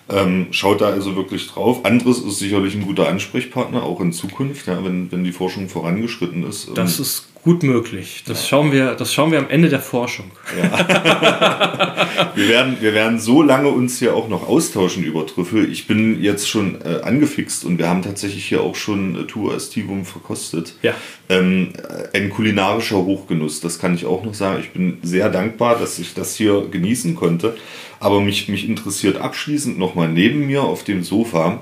[0.08, 1.86] Ähm, schaut da also wirklich drauf.
[1.86, 6.48] Andres ist sicherlich ein guter Ansprechpartner, auch in Zukunft, ja, wenn, wenn die Forschung vorangeschritten
[6.48, 6.70] ist.
[6.74, 8.24] Das ähm, ist gut möglich.
[8.28, 8.50] Das, ja.
[8.50, 10.32] schauen wir, das schauen wir am Ende der Forschung.
[10.58, 12.06] Ja.
[12.36, 15.72] wir, werden, wir werden so lange uns hier auch noch austauschen über Trüffel.
[15.72, 19.56] Ich bin jetzt schon äh, angefixt und wir haben tatsächlich hier auch schon äh, Tour
[19.56, 20.76] Estivum verkostet.
[20.82, 20.94] Ja.
[21.30, 21.74] Ähm,
[22.14, 24.60] ein kulinarischer Hochgenuss, das kann ich auch noch sagen.
[24.62, 27.56] Ich bin sehr dankbar, dass ich das hier genießen konnte.
[28.00, 31.62] Aber mich, mich interessiert abschließend nochmal neben mir auf dem Sofa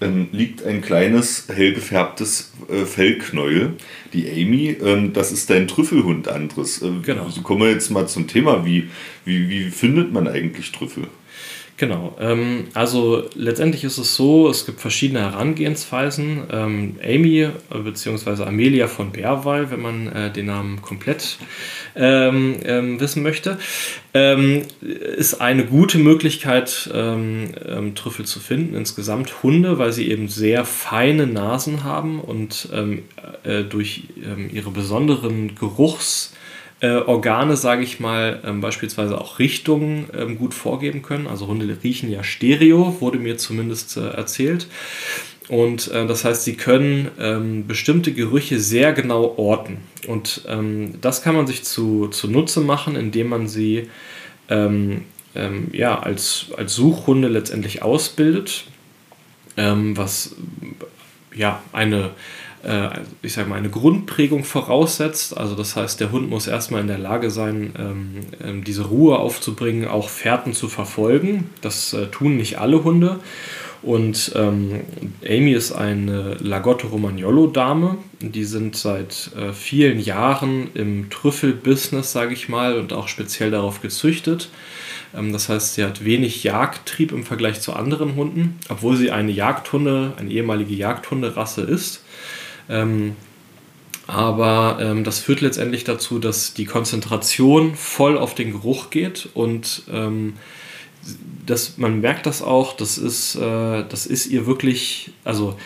[0.00, 3.74] ähm, liegt ein kleines hell gefärbtes äh, Fellknäuel.
[4.12, 6.82] Die Amy, ähm, das ist dein Trüffelhund, Andres.
[6.82, 7.28] Äh, genau.
[7.28, 8.64] So kommen wir jetzt mal zum Thema.
[8.66, 8.88] Wie,
[9.24, 11.08] wie, wie findet man eigentlich Trüffel?
[11.78, 16.44] Genau, ähm, also letztendlich ist es so, es gibt verschiedene Herangehensweisen.
[16.50, 17.50] Ähm, Amy äh,
[17.84, 18.44] bzw.
[18.44, 21.36] Amelia von Bärwall, wenn man äh, den Namen komplett
[21.94, 23.58] ähm, ähm wissen möchte,
[24.14, 28.74] ähm, ist eine gute Möglichkeit, ähm, Trüffel zu finden.
[28.74, 34.04] Insgesamt Hunde, weil sie eben sehr feine Nasen haben und äh, durch
[34.52, 36.35] ihre besonderen Geruchs-
[36.80, 41.26] äh, Organe, sage ich mal, ähm, beispielsweise auch Richtungen ähm, gut vorgeben können.
[41.26, 44.68] Also Hunde riechen ja Stereo, wurde mir zumindest äh, erzählt.
[45.48, 49.78] Und äh, das heißt, sie können ähm, bestimmte Gerüche sehr genau orten.
[50.06, 53.88] Und ähm, das kann man sich zu, zunutze machen, indem man sie
[54.48, 58.64] ähm, ähm, ja, als, als Suchhunde letztendlich ausbildet,
[59.58, 60.36] was
[61.34, 62.10] ja eine
[63.22, 65.36] ich sage mal, eine Grundprägung voraussetzt.
[65.36, 69.18] Also das heißt, der Hund muss erstmal in der Lage sein, ähm, ähm, diese Ruhe
[69.18, 71.50] aufzubringen, auch Fährten zu verfolgen.
[71.60, 73.20] Das äh, tun nicht alle Hunde.
[73.82, 74.80] Und ähm,
[75.24, 77.98] Amy ist eine Lagotto Romagnolo-Dame.
[78.20, 83.82] Die sind seit äh, vielen Jahren im Trüffelbusiness, sage ich mal, und auch speziell darauf
[83.82, 84.48] gezüchtet.
[85.12, 90.12] Das heißt, sie hat wenig Jagdtrieb im Vergleich zu anderen Hunden, obwohl sie eine Jagdhunde,
[90.18, 92.02] eine ehemalige Jagdhunderasse ist.
[92.68, 93.16] Ähm,
[94.06, 99.82] aber ähm, das führt letztendlich dazu, dass die Konzentration voll auf den Geruch geht und
[99.92, 100.34] ähm,
[101.44, 105.56] das, man merkt das auch, das ist, äh, das ist ihr wirklich, also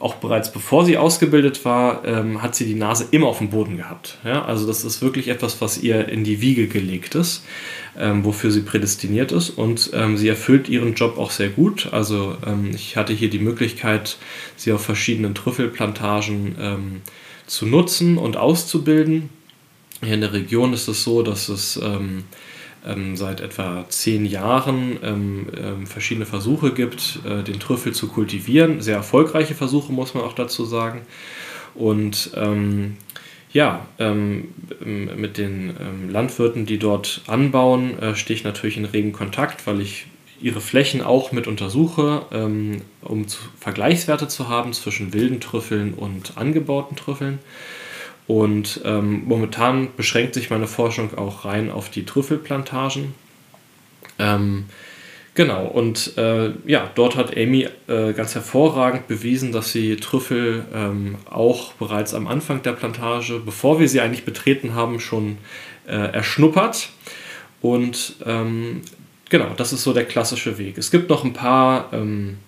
[0.00, 3.76] auch bereits bevor sie ausgebildet war, ähm, hat sie die Nase immer auf dem Boden
[3.76, 4.16] gehabt.
[4.24, 4.44] Ja?
[4.46, 7.44] Also das ist wirklich etwas, was ihr in die Wiege gelegt ist,
[7.98, 11.92] ähm, wofür sie prädestiniert ist und ähm, sie erfüllt ihren Job auch sehr gut.
[11.92, 14.16] Also ähm, ich hatte hier die Möglichkeit,
[14.56, 17.00] sie auf verschiedenen Trüffelplantagen ähm,
[17.46, 19.28] zu nutzen und auszubilden.
[20.02, 21.78] Hier in der Region ist es so, dass es
[22.86, 28.80] ähm, seit etwa zehn Jahren ähm, ähm, verschiedene Versuche gibt, äh, den Trüffel zu kultivieren.
[28.80, 31.02] Sehr erfolgreiche Versuche, muss man auch dazu sagen.
[31.74, 32.96] Und ähm,
[33.52, 39.12] ja, ähm, mit den ähm, Landwirten, die dort anbauen, äh, stehe ich natürlich in regen
[39.12, 40.06] Kontakt, weil ich
[40.40, 42.22] ihre Flächen auch mit untersuche,
[43.02, 43.26] um
[43.58, 47.40] Vergleichswerte zu haben zwischen wilden Trüffeln und angebauten Trüffeln.
[48.26, 53.14] Und ähm, momentan beschränkt sich meine Forschung auch rein auf die Trüffelplantagen.
[54.20, 54.66] Ähm,
[55.34, 61.16] genau, und äh, ja, dort hat Amy äh, ganz hervorragend bewiesen, dass sie Trüffel ähm,
[61.28, 65.38] auch bereits am Anfang der Plantage, bevor wir sie eigentlich betreten haben, schon
[65.88, 66.90] äh, erschnuppert.
[67.60, 68.82] Und ähm,
[69.28, 70.78] genau, das ist so der klassische Weg.
[70.78, 72.38] Es gibt noch ein paar ähm,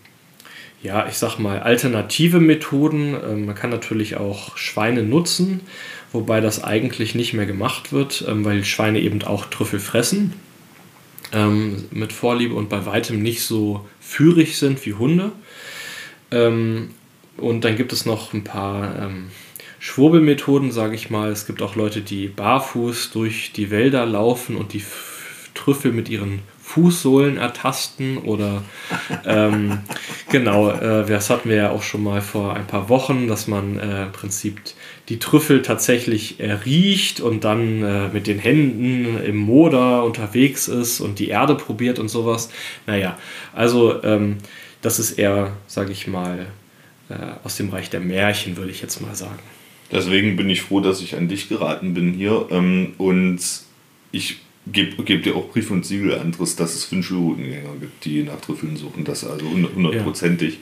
[0.83, 3.15] ja, ich sag mal, alternative Methoden.
[3.15, 5.61] Ähm, man kann natürlich auch Schweine nutzen,
[6.13, 10.33] wobei das eigentlich nicht mehr gemacht wird, ähm, weil Schweine eben auch Trüffel fressen
[11.33, 15.33] ähm, mit Vorliebe und bei weitem nicht so führig sind wie Hunde.
[16.31, 19.11] und dann gibt es noch ein paar
[19.81, 21.31] Schwurbelmethoden, sage ich mal.
[21.31, 24.83] Es gibt auch Leute, die barfuß durch die Wälder laufen und die
[25.53, 26.39] Trüffel mit ihren
[26.73, 28.63] Fußsohlen ertasten oder
[29.27, 29.81] ähm,
[30.31, 33.79] genau, äh, das hatten wir ja auch schon mal vor ein paar Wochen, dass man
[33.79, 34.61] äh, im Prinzip
[35.09, 41.19] die Trüffel tatsächlich riecht und dann äh, mit den Händen im Moder unterwegs ist und
[41.19, 42.49] die Erde probiert und sowas.
[42.87, 43.19] Naja,
[43.53, 44.39] also ähm,
[44.81, 46.47] das ist eher, sage ich mal,
[47.11, 49.41] äh, aus dem Reich der Märchen, würde ich jetzt mal sagen.
[49.91, 53.41] Deswegen bin ich froh, dass ich an dich geraten bin hier ähm, und
[54.11, 58.41] ich Gebt, gebt ihr auch Brief und Siegel anderes, dass es Wünschelhutengänger gibt, die nach
[58.41, 60.59] Trüffeln suchen, das also hundertprozentig.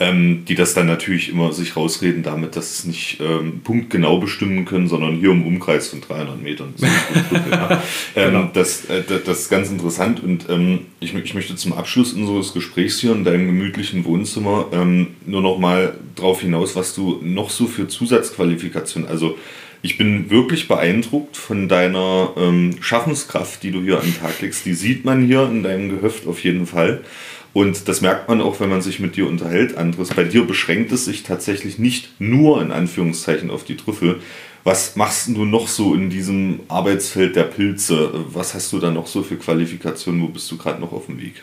[0.00, 4.64] ähm, die das dann natürlich immer sich rausreden damit, dass es nicht ähm, punktgenau bestimmen
[4.64, 6.72] können, sondern hier im Umkreis von 300 Metern.
[6.78, 7.82] ja.
[8.16, 8.50] ähm, genau.
[8.52, 13.00] das, äh, das ist ganz interessant und ähm, ich, ich möchte zum Abschluss unseres Gesprächs
[13.00, 17.66] hier in deinem gemütlichen Wohnzimmer ähm, nur noch mal darauf hinaus, was du noch so
[17.66, 19.36] für Zusatzqualifikationen, also
[19.82, 24.66] ich bin wirklich beeindruckt von deiner ähm, Schaffenskraft, die du hier an den Tag legst.
[24.66, 27.04] Die sieht man hier in deinem Gehöft auf jeden Fall.
[27.52, 30.10] Und das merkt man auch, wenn man sich mit dir unterhält, Andres.
[30.14, 34.20] Bei dir beschränkt es sich tatsächlich nicht nur in Anführungszeichen auf die Trüffel.
[34.64, 38.12] Was machst du noch so in diesem Arbeitsfeld der Pilze?
[38.32, 40.20] Was hast du da noch so für Qualifikationen?
[40.22, 41.42] Wo bist du gerade noch auf dem Weg?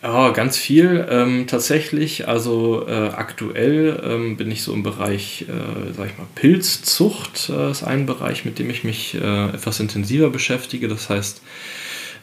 [0.00, 2.28] Ja, ganz viel ähm, tatsächlich.
[2.28, 7.50] Also äh, aktuell ähm, bin ich so im Bereich, äh, sag ich mal, Pilzzucht.
[7.50, 10.86] Äh, ist ein Bereich, mit dem ich mich äh, etwas intensiver beschäftige.
[10.86, 11.42] Das heißt,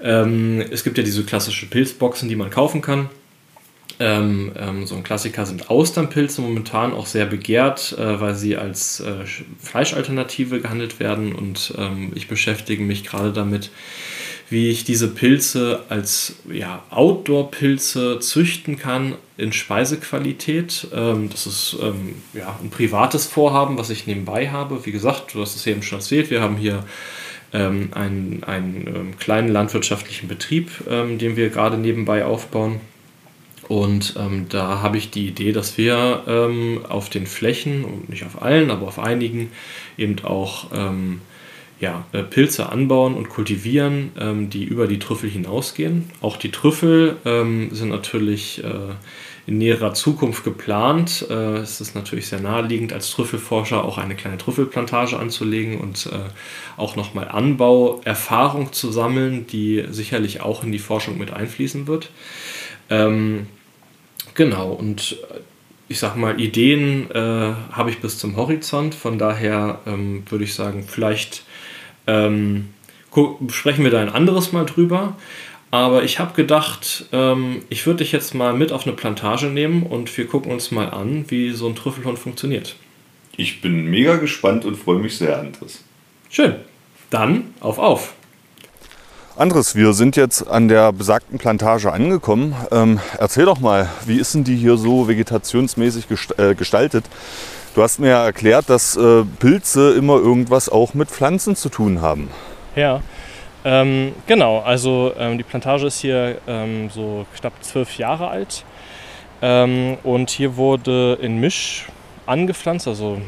[0.01, 3.09] ähm, es gibt ja diese klassische Pilzboxen, die man kaufen kann.
[3.99, 8.99] Ähm, ähm, so ein Klassiker sind Austernpilze momentan auch sehr begehrt, äh, weil sie als
[8.99, 9.25] äh,
[9.59, 13.71] Fleischalternative gehandelt werden und ähm, ich beschäftige mich gerade damit,
[14.49, 20.87] wie ich diese Pilze als ja, Outdoor-Pilze züchten kann in Speisequalität.
[20.93, 24.85] Ähm, das ist ähm, ja, ein privates Vorhaben, was ich nebenbei habe.
[24.85, 26.83] Wie gesagt, du hast es eben schon erzählt, wir haben hier
[27.53, 32.79] ähm, einen, einen ähm, kleinen landwirtschaftlichen Betrieb, ähm, den wir gerade nebenbei aufbauen.
[33.67, 38.23] Und ähm, da habe ich die Idee, dass wir ähm, auf den Flächen, und nicht
[38.23, 39.51] auf allen, aber auf einigen,
[39.97, 41.21] eben auch ähm,
[41.79, 46.09] ja, äh, Pilze anbauen und kultivieren, die über die Trüffel hinausgehen.
[46.21, 48.93] Auch die Trüffel sind natürlich äh,
[49.47, 51.25] in näherer Zukunft geplant.
[51.29, 56.17] Äh, es ist natürlich sehr naheliegend, als Trüffelforscher auch eine kleine Trüffelplantage anzulegen und äh,
[56.77, 62.09] auch nochmal Anbauerfahrung zu sammeln, die sicherlich auch in die Forschung mit einfließen wird.
[62.89, 63.47] Ähm,
[64.33, 65.17] genau, und
[65.87, 67.19] ich sag mal, Ideen äh,
[67.71, 71.43] habe ich bis zum Horizont, von daher ähm, würde ich sagen, vielleicht
[72.07, 72.69] ähm,
[73.49, 75.15] sprechen wir da ein anderes Mal drüber.
[75.71, 79.83] Aber ich habe gedacht, ähm, ich würde dich jetzt mal mit auf eine Plantage nehmen
[79.83, 82.75] und wir gucken uns mal an, wie so ein Trüffelhund funktioniert.
[83.35, 85.83] Ich bin mega gespannt und freue mich sehr, Andres.
[86.29, 86.55] Schön.
[87.09, 88.13] Dann auf auf.
[89.35, 92.55] Andres, wir sind jetzt an der besagten Plantage angekommen.
[92.71, 97.03] Ähm, erzähl doch mal, wie ist denn die hier so vegetationsmäßig gest äh, gestaltet?
[97.75, 101.99] Du hast mir ja erklärt, dass äh, Pilze immer irgendwas auch mit Pflanzen zu tun
[101.99, 102.29] haben.
[102.73, 103.01] Ja,
[103.65, 108.63] ähm, genau, also ähm, die Plantage ist hier ähm, so knapp zwölf Jahre alt
[109.41, 111.87] ähm, und hier wurde in Misch
[112.25, 113.19] angepflanzt, also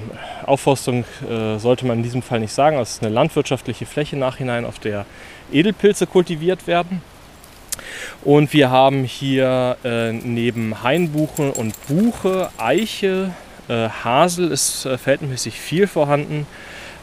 [0.45, 4.63] Aufforstung äh, sollte man in diesem Fall nicht sagen, es ist eine landwirtschaftliche Fläche nachhinein,
[4.63, 5.05] auf der
[5.51, 7.01] Edelpilze kultiviert werden.
[8.23, 13.31] Und wir haben hier äh, neben Hainbuche und Buche, Eiche,
[13.67, 16.47] äh, Hasel ist äh, verhältnismäßig viel vorhanden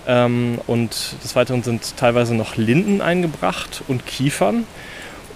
[0.07, 0.91] ähm, und
[1.23, 4.67] des Weiteren sind teilweise noch Linden eingebracht und Kiefern.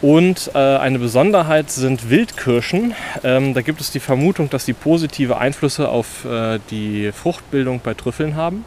[0.00, 2.94] Und äh, eine Besonderheit sind Wildkirschen.
[3.24, 7.94] Ähm, da gibt es die Vermutung, dass sie positive Einflüsse auf äh, die Fruchtbildung bei
[7.94, 8.64] Trüffeln haben.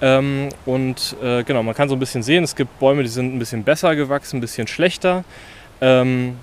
[0.00, 3.34] Ähm, und äh, genau, man kann so ein bisschen sehen, es gibt Bäume, die sind
[3.34, 5.24] ein bisschen besser gewachsen, ein bisschen schlechter.
[5.80, 6.36] Ähm,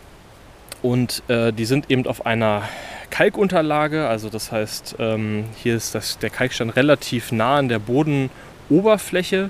[0.81, 2.63] und äh, die sind eben auf einer
[3.11, 8.31] Kalkunterlage, also das heißt, ähm, hier ist das, der Kalkstand relativ nah an der Boden-
[8.71, 9.49] Oberfläche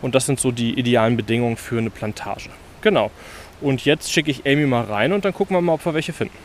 [0.00, 2.50] und das sind so die idealen Bedingungen für eine Plantage.
[2.80, 3.10] Genau.
[3.60, 6.12] Und jetzt schicke ich Amy mal rein und dann gucken wir mal, ob wir welche
[6.12, 6.36] finden.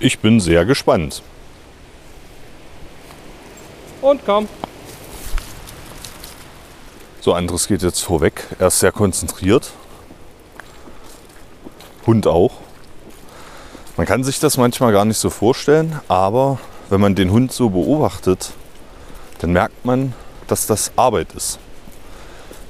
[0.00, 1.22] Ich bin sehr gespannt.
[4.00, 4.48] Und komm.
[7.20, 8.48] So, Andres geht jetzt vorweg.
[8.58, 9.70] Er ist sehr konzentriert.
[12.06, 12.63] Hund auch.
[13.96, 16.58] Man kann sich das manchmal gar nicht so vorstellen, aber
[16.90, 18.52] wenn man den Hund so beobachtet,
[19.38, 20.14] dann merkt man,
[20.48, 21.60] dass das Arbeit ist.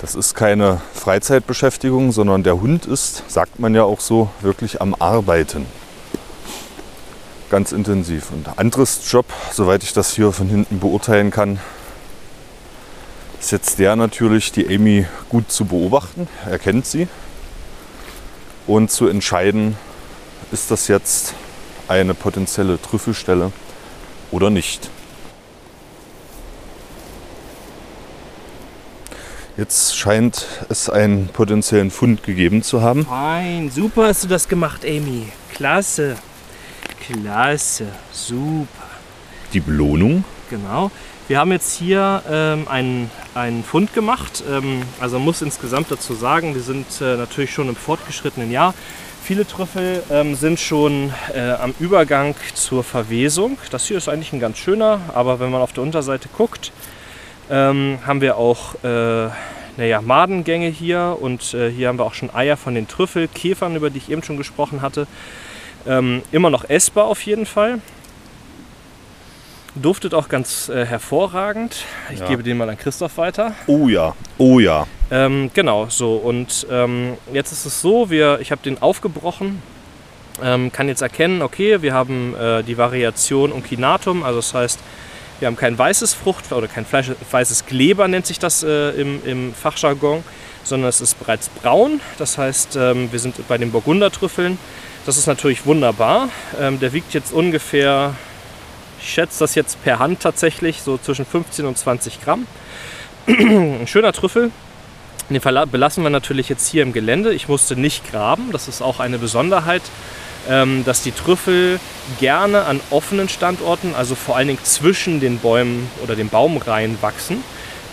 [0.00, 4.94] Das ist keine Freizeitbeschäftigung, sondern der Hund ist, sagt man ja auch so, wirklich am
[4.94, 5.64] Arbeiten.
[7.48, 8.30] Ganz intensiv.
[8.30, 11.58] Und Andres Job, soweit ich das hier von hinten beurteilen kann,
[13.40, 16.28] ist jetzt der natürlich, die Amy gut zu beobachten.
[16.50, 17.08] Er kennt sie.
[18.66, 19.78] Und zu entscheiden,
[20.54, 21.34] ist das jetzt
[21.88, 23.50] eine potenzielle Trüffelstelle
[24.30, 24.88] oder nicht.
[29.56, 33.04] Jetzt scheint es einen potenziellen Fund gegeben zu haben.
[33.04, 35.26] Fein, super hast du das gemacht, Amy.
[35.52, 36.16] Klasse.
[37.04, 38.68] Klasse, super.
[39.52, 40.24] Die Belohnung?
[40.50, 40.92] Genau.
[41.26, 44.44] Wir haben jetzt hier ähm, einen, einen Fund gemacht.
[44.48, 48.72] Ähm, also man muss insgesamt dazu sagen, wir sind äh, natürlich schon im fortgeschrittenen Jahr.
[49.24, 53.56] Viele Trüffel ähm, sind schon äh, am Übergang zur Verwesung.
[53.70, 56.72] Das hier ist eigentlich ein ganz schöner, aber wenn man auf der Unterseite guckt,
[57.50, 59.30] ähm, haben wir auch äh,
[59.78, 63.88] naja, Madengänge hier und äh, hier haben wir auch schon Eier von den Trüffelkäfern, über
[63.88, 65.06] die ich eben schon gesprochen hatte.
[65.86, 67.80] Ähm, immer noch essbar auf jeden Fall.
[69.74, 71.86] Duftet auch ganz äh, hervorragend.
[72.12, 72.26] Ich Ja.
[72.28, 73.54] gebe den mal an Christoph weiter.
[73.66, 74.86] Oh ja, oh ja.
[75.14, 76.16] Ähm, genau, so.
[76.16, 79.62] Und ähm, jetzt ist es so, wir, ich habe den aufgebrochen,
[80.42, 84.80] ähm, kann jetzt erkennen, okay, wir haben äh, die Variation Uncinatum, also das heißt,
[85.38, 89.24] wir haben kein weißes Frucht oder kein Fleisch, weißes Kleber nennt sich das äh, im,
[89.24, 90.24] im Fachjargon,
[90.64, 92.00] sondern es ist bereits braun.
[92.18, 94.58] Das heißt, ähm, wir sind bei den Burgundertrüffeln.
[95.06, 96.28] Das ist natürlich wunderbar.
[96.60, 98.16] Ähm, der wiegt jetzt ungefähr,
[99.00, 102.48] ich schätze das jetzt per Hand tatsächlich, so zwischen 15 und 20 Gramm.
[103.28, 104.50] Ein schöner Trüffel.
[105.30, 107.32] Den belassen wir natürlich jetzt hier im Gelände.
[107.32, 109.82] Ich musste nicht graben, das ist auch eine Besonderheit,
[110.48, 111.80] ähm, dass die Trüffel
[112.20, 117.42] gerne an offenen Standorten, also vor allen Dingen zwischen den Bäumen oder den Baumreihen wachsen,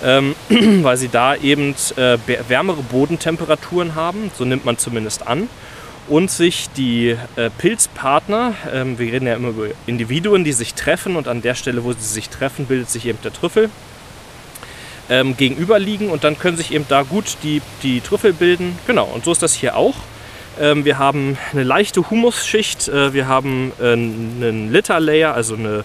[0.04, 2.18] ähm, weil sie da eben äh,
[2.50, 5.48] wärmere Bodentemperaturen haben, so nimmt man zumindest an.
[6.10, 11.16] Und sich die äh, Pilzpartner, ähm, wir reden ja immer über Individuen, die sich treffen
[11.16, 13.70] und an der Stelle, wo sie sich treffen, bildet sich eben der Trüffel
[15.12, 18.80] ähm, gegenüberliegen und dann können sich eben da gut die, die Trüffel bilden.
[18.88, 19.96] Genau, und so ist das hier auch.
[20.60, 25.84] Ähm, wir haben eine leichte Humusschicht, äh, wir haben äh, einen Litterlayer, also eine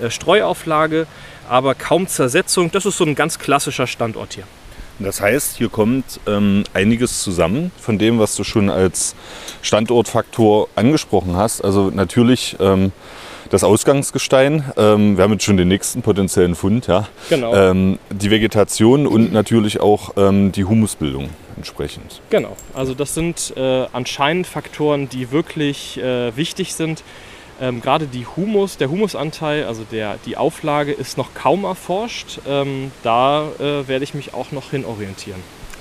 [0.00, 1.08] äh, Streuauflage,
[1.48, 2.70] aber kaum Zersetzung.
[2.70, 4.44] Das ist so ein ganz klassischer Standort hier.
[5.00, 9.14] Das heißt, hier kommt ähm, einiges zusammen von dem, was du schon als
[9.62, 11.64] Standortfaktor angesprochen hast.
[11.64, 12.92] Also natürlich ähm,
[13.50, 14.64] das Ausgangsgestein.
[14.76, 16.86] Ähm, wir haben jetzt schon den nächsten potenziellen Fund.
[16.86, 17.08] Ja.
[17.30, 17.54] Genau.
[17.54, 22.20] Ähm, die Vegetation und natürlich auch ähm, die Humusbildung entsprechend.
[22.30, 27.02] Genau, also das sind äh, anscheinend Faktoren, die wirklich äh, wichtig sind.
[27.60, 32.38] Ähm, Gerade die Humus, der Humusanteil, also der, die Auflage ist noch kaum erforscht.
[32.46, 35.40] Ähm, da äh, werde ich mich auch noch hin orientieren.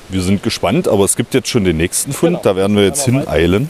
[0.10, 2.38] Wir sind gespannt, aber es gibt jetzt schon den nächsten Fund.
[2.38, 2.44] Genau.
[2.44, 3.68] Da werden wir jetzt Aber weiter.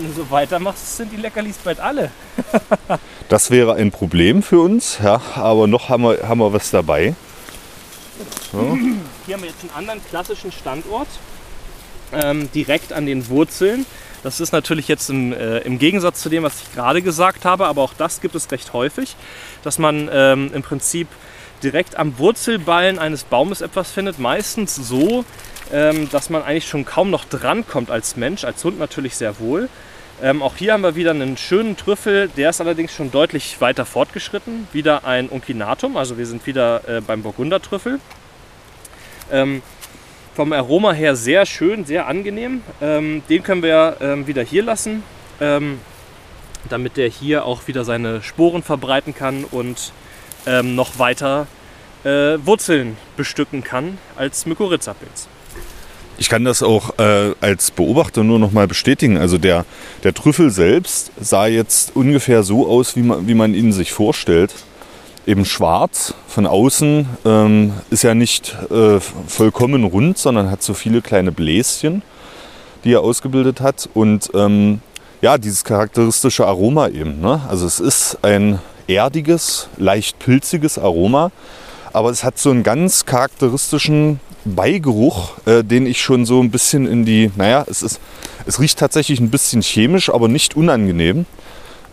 [0.00, 2.10] Wenn du so weitermachst, sind die Leckerlis bald alle.
[3.28, 7.14] Das wäre ein Problem für uns, ja, aber noch haben wir, haben wir was dabei.
[8.50, 11.06] Hier haben wir jetzt einen anderen klassischen Standort,
[12.12, 13.86] ähm, direkt an den Wurzeln.
[14.24, 17.66] Das ist natürlich jetzt im, äh, im Gegensatz zu dem, was ich gerade gesagt habe,
[17.66, 19.14] aber auch das gibt es recht häufig,
[19.62, 21.06] dass man ähm, im Prinzip
[21.62, 24.18] direkt am Wurzelballen eines Baumes etwas findet.
[24.18, 25.24] Meistens so,
[25.72, 29.68] ähm, dass man eigentlich schon kaum noch drankommt als Mensch, als Hund natürlich sehr wohl.
[30.22, 33.86] Ähm, auch hier haben wir wieder einen schönen Trüffel, der ist allerdings schon deutlich weiter
[33.86, 34.68] fortgeschritten.
[34.72, 38.00] Wieder ein Uncinatum, also wir sind wieder äh, beim Burgundertrüffel.
[39.32, 39.62] Ähm,
[40.34, 42.62] vom Aroma her sehr schön, sehr angenehm.
[42.82, 45.04] Ähm, den können wir ähm, wieder hier lassen,
[45.40, 45.80] ähm,
[46.68, 49.90] damit der hier auch wieder seine Sporen verbreiten kann und
[50.46, 51.46] ähm, noch weiter
[52.04, 55.29] äh, Wurzeln bestücken kann als Mykorrhiza-Pilz.
[56.20, 59.16] Ich kann das auch äh, als Beobachter nur noch mal bestätigen.
[59.16, 59.64] Also der,
[60.04, 64.54] der Trüffel selbst sah jetzt ungefähr so aus, wie man, wie man ihn sich vorstellt.
[65.26, 71.00] Eben schwarz von außen, ähm, ist ja nicht äh, vollkommen rund, sondern hat so viele
[71.00, 72.02] kleine Bläschen,
[72.84, 73.88] die er ausgebildet hat.
[73.94, 74.82] Und ähm,
[75.22, 77.22] ja, dieses charakteristische Aroma eben.
[77.22, 77.40] Ne?
[77.48, 81.32] Also es ist ein erdiges, leicht pilziges Aroma,
[81.94, 86.86] aber es hat so einen ganz charakteristischen Beigeruch, äh, den ich schon so ein bisschen
[86.86, 88.00] in die, naja, es ist,
[88.46, 91.26] es riecht tatsächlich ein bisschen chemisch, aber nicht unangenehm,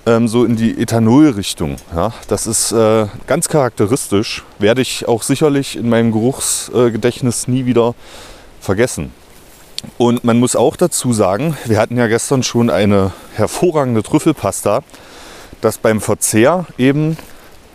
[0.05, 1.75] ähm, so in die Ethanolrichtung.
[1.95, 7.95] Ja, das ist äh, ganz charakteristisch, werde ich auch sicherlich in meinem Geruchsgedächtnis nie wieder
[8.61, 9.11] vergessen.
[9.97, 14.83] Und man muss auch dazu sagen, wir hatten ja gestern schon eine hervorragende Trüffelpasta,
[15.61, 17.17] dass beim Verzehr eben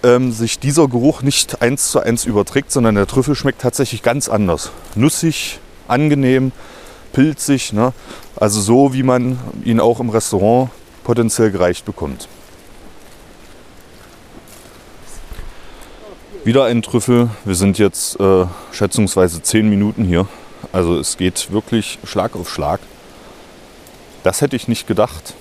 [0.03, 4.29] ähm, sich dieser Geruch nicht eins zu eins überträgt, sondern der Trüffel schmeckt tatsächlich ganz
[4.29, 4.71] anders.
[4.95, 6.53] Nussig, angenehm,
[7.13, 7.73] pilzig.
[7.73, 7.93] Ne?
[8.37, 10.71] Also so, wie man ihn auch im Restaurant
[11.05, 12.29] potenziell gereicht bekommt.
[16.45, 17.31] Wieder ein Trüffel.
[17.45, 20.27] Wir sind jetzt äh, schätzungsweise 10 Minuten hier.
[20.73, 22.81] Also es geht wirklich Schlag auf Schlag.
[24.25, 25.35] Das hätte ich nicht gedacht.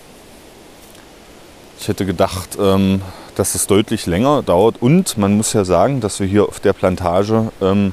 [1.80, 3.02] Ich hätte gedacht, ähm,
[3.42, 4.84] dass es deutlich länger dauert.
[4.84, 7.92] Und man muss ja sagen, dass wir hier auf der Plantage ähm,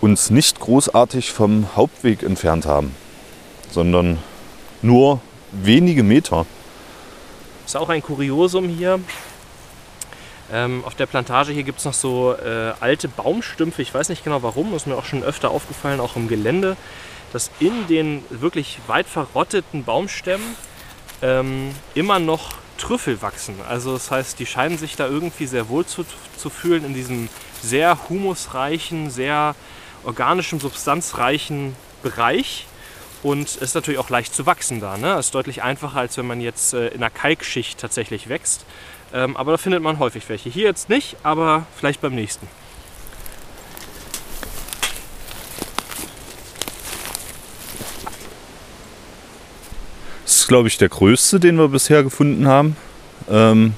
[0.00, 2.92] uns nicht großartig vom Hauptweg entfernt haben,
[3.70, 4.18] sondern
[4.82, 5.20] nur
[5.52, 6.44] wenige Meter.
[7.66, 8.98] Ist auch ein Kuriosum hier.
[10.52, 13.80] Ähm, auf der Plantage hier gibt es noch so äh, alte Baumstümpfe.
[13.80, 16.76] Ich weiß nicht genau warum, ist mir auch schon öfter aufgefallen, auch im Gelände.
[17.32, 20.56] dass in den wirklich weit verrotteten Baumstämmen
[21.22, 23.56] ähm, immer noch Trüffel wachsen.
[23.68, 26.04] Also das heißt, die scheinen sich da irgendwie sehr wohl zu,
[26.36, 27.28] zu fühlen in diesem
[27.62, 29.54] sehr humusreichen, sehr
[30.04, 32.66] organischen, substanzreichen Bereich.
[33.22, 34.96] Und ist natürlich auch leicht zu wachsen da.
[34.96, 35.14] Ne?
[35.14, 38.64] Es ist deutlich einfacher, als wenn man jetzt äh, in einer Kalkschicht tatsächlich wächst.
[39.12, 40.48] Ähm, aber da findet man häufig welche.
[40.48, 42.46] Hier jetzt nicht, aber vielleicht beim nächsten.
[50.48, 52.74] Ist, glaube ich, der größte, den wir bisher gefunden haben.
[53.28, 53.74] Ähm,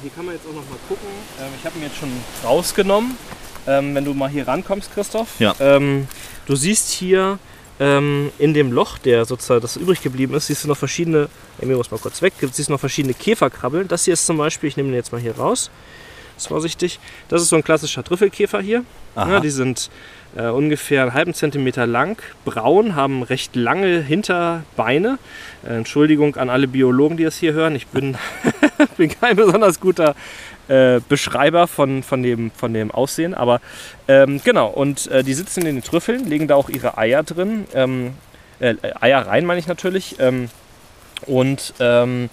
[0.00, 1.08] hier kann man jetzt auch noch mal gucken.
[1.40, 2.12] Ähm, ich habe ihn jetzt schon
[2.44, 3.18] rausgenommen.
[3.66, 5.40] Ähm, wenn du mal hier rankommst, Christoph.
[5.40, 5.56] Ja.
[5.58, 6.06] Ähm,
[6.46, 7.40] du siehst hier
[7.78, 11.28] in dem Loch, der sozusagen das übrig geblieben ist, siehst du noch verschiedene,
[11.62, 13.86] Amy muss mal kurz weg, siehst du noch verschiedene Käferkrabbeln.
[13.86, 15.70] Das hier ist zum Beispiel, ich nehme den jetzt mal hier raus,
[16.36, 16.98] ist vorsichtig.
[17.28, 18.84] Das ist so ein klassischer Trüffelkäfer hier.
[19.14, 19.90] Ja, die sind
[20.36, 25.18] äh, ungefähr einen halben Zentimeter lang, braun, haben recht lange Hinterbeine.
[25.66, 27.74] Äh, Entschuldigung an alle Biologen, die das hier hören.
[27.74, 28.18] Ich bin,
[28.98, 30.14] bin kein besonders guter
[30.68, 33.32] äh, Beschreiber von, von, dem, von dem Aussehen.
[33.32, 33.60] Aber
[34.08, 37.66] ähm, genau, und äh, die sitzen in den Trüffeln, legen da auch ihre Eier drin.
[37.72, 38.12] Ähm,
[38.60, 40.16] äh, Eier rein, meine ich natürlich.
[40.18, 40.50] Ähm,
[41.26, 42.28] und ähm,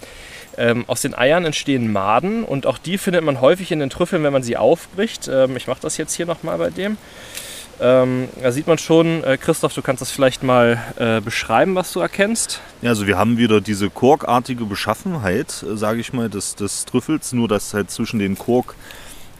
[0.58, 4.22] ähm, aus den Eiern entstehen Maden und auch die findet man häufig in den Trüffeln,
[4.22, 5.28] wenn man sie aufbricht.
[5.28, 6.96] Ähm, ich mache das jetzt hier nochmal bei dem.
[7.80, 11.92] Ähm, da sieht man schon, äh, Christoph, du kannst das vielleicht mal äh, beschreiben, was
[11.92, 12.60] du erkennst.
[12.82, 17.32] Ja, also wir haben wieder diese korkartige Beschaffenheit, äh, sage ich mal, des, des Trüffels,
[17.32, 18.76] nur dass halt zwischen den Kork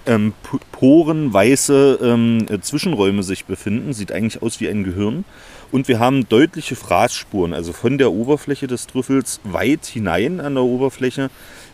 [0.07, 0.32] ähm,
[0.72, 3.92] Poren weiße ähm, Zwischenräume sich befinden.
[3.92, 5.24] Sieht eigentlich aus wie ein Gehirn.
[5.72, 10.62] Und wir haben deutliche Fraßspuren, also von der Oberfläche des Trüffels weit hinein an der
[10.62, 11.30] Oberfläche,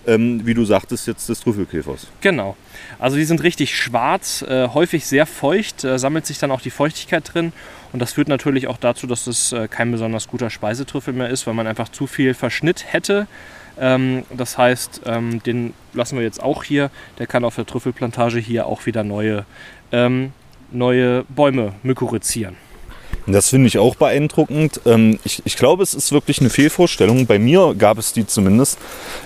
[0.07, 2.07] ähm, wie du sagtest, jetzt des Trüffelkäfers.
[2.23, 2.57] Genau.
[2.99, 6.71] Also die sind richtig schwarz, äh, häufig sehr feucht, äh, sammelt sich dann auch die
[6.71, 7.53] Feuchtigkeit drin.
[7.93, 11.47] Und das führt natürlich auch dazu, dass das äh, kein besonders guter Speisetrüffel mehr ist,
[11.47, 13.27] weil man einfach zu viel Verschnitt hätte.
[13.79, 16.91] Ähm, das heißt, ähm, den lassen wir jetzt auch hier.
[17.19, 19.45] Der kann auf der Trüffelplantage hier auch wieder neue,
[19.93, 20.33] ähm,
[20.71, 22.57] neue Bäume mykorizieren.
[23.27, 24.81] Das finde ich auch beeindruckend.
[24.87, 27.27] Ähm, ich, ich, glaube, es ist wirklich eine Fehlvorstellung.
[27.27, 28.79] Bei mir gab es die zumindest.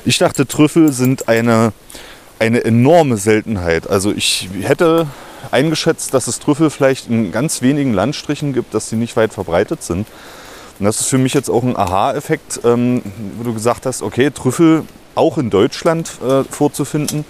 [0.05, 1.72] Ich dachte, Trüffel sind eine,
[2.38, 3.88] eine enorme Seltenheit.
[3.88, 5.07] Also ich hätte
[5.51, 9.82] eingeschätzt, dass es Trüffel vielleicht in ganz wenigen Landstrichen gibt, dass sie nicht weit verbreitet
[9.82, 10.07] sind.
[10.78, 13.02] Und das ist für mich jetzt auch ein Aha-Effekt, ähm,
[13.36, 17.24] wo du gesagt hast, okay, Trüffel auch in Deutschland äh, vorzufinden.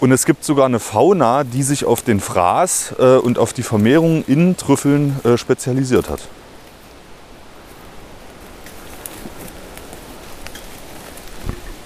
[0.00, 3.62] Und es gibt sogar eine Fauna, die sich auf den Fraß äh, und auf die
[3.62, 6.20] Vermehrung in Trüffeln äh, spezialisiert hat.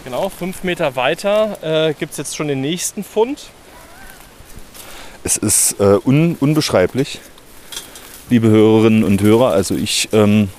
[0.04, 3.50] Genau, fünf Meter weiter äh, gibt es jetzt schon den nächsten Fund.
[5.24, 7.20] Es ist äh, un unbeschreiblich,
[8.28, 9.52] liebe Hörerinnen und Hörer.
[9.52, 10.50] Also ich ähm,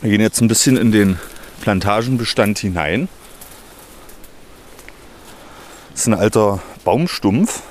[0.00, 1.18] wir gehen jetzt ein bisschen in den
[1.60, 3.08] Plantagenbestand hinein.
[5.90, 7.62] Das ist ein alter Baumstumpf.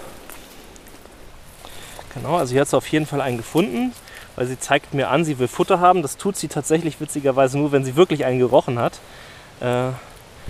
[2.14, 3.94] Genau, also hier hat sie auf jeden Fall einen gefunden,
[4.36, 6.02] weil sie zeigt mir an, sie will Futter haben.
[6.02, 9.00] Das tut sie tatsächlich witzigerweise nur, wenn sie wirklich einen gerochen hat.
[9.62, 9.92] Äh,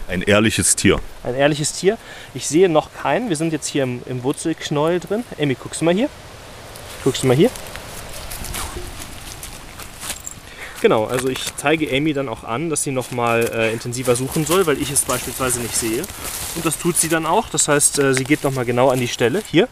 [0.07, 0.99] ein ehrliches Tier.
[1.23, 1.97] Ein ehrliches Tier.
[2.33, 3.29] Ich sehe noch keinen.
[3.29, 5.23] Wir sind jetzt hier im, im Wurzelknäuel drin.
[5.39, 6.09] Amy, guckst du mal hier?
[7.03, 7.51] Guckst du mal hier?
[10.79, 14.67] Genau, also ich zeige Amy dann auch an, dass sie nochmal äh, intensiver suchen soll,
[14.67, 16.03] weil ich es beispielsweise nicht sehe.
[16.55, 17.49] Und das tut sie dann auch.
[17.49, 19.41] Das heißt, äh, sie geht nochmal genau an die Stelle.
[19.49, 19.67] Hier.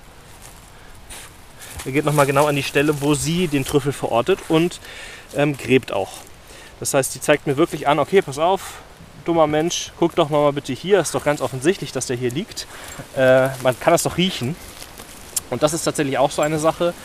[1.84, 4.80] Sie geht nochmal genau an die Stelle, wo sie den Trüffel verortet und
[5.36, 6.14] ähm, gräbt auch.
[6.80, 8.74] Das heißt, sie zeigt mir wirklich an, okay, pass auf,
[9.26, 10.99] dummer Mensch, guck doch mal bitte hier.
[10.99, 12.66] Ist doch ganz offensichtlich, dass der hier liegt.
[13.16, 14.56] Äh, man kann das doch riechen.
[15.51, 16.95] Und das ist tatsächlich auch so eine Sache.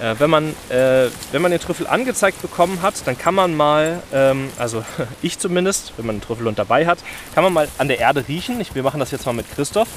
[0.00, 4.02] Äh, wenn, man, äh, wenn man den Trüffel angezeigt bekommen hat, dann kann man mal,
[4.12, 4.84] ähm, also
[5.22, 6.98] ich zumindest, wenn man den Trüffelhund dabei hat,
[7.34, 8.60] kann man mal an der Erde riechen.
[8.60, 9.88] Ich, wir machen das jetzt mal mit Christoph.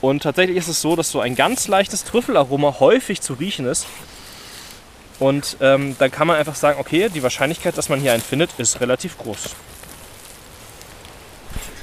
[0.00, 3.86] Und tatsächlich ist es so, dass so ein ganz leichtes Trüffelaroma häufig zu riechen ist.
[5.18, 8.50] Und ähm, dann kann man einfach sagen, okay, die Wahrscheinlichkeit, dass man hier einen findet,
[8.58, 9.56] ist relativ groß.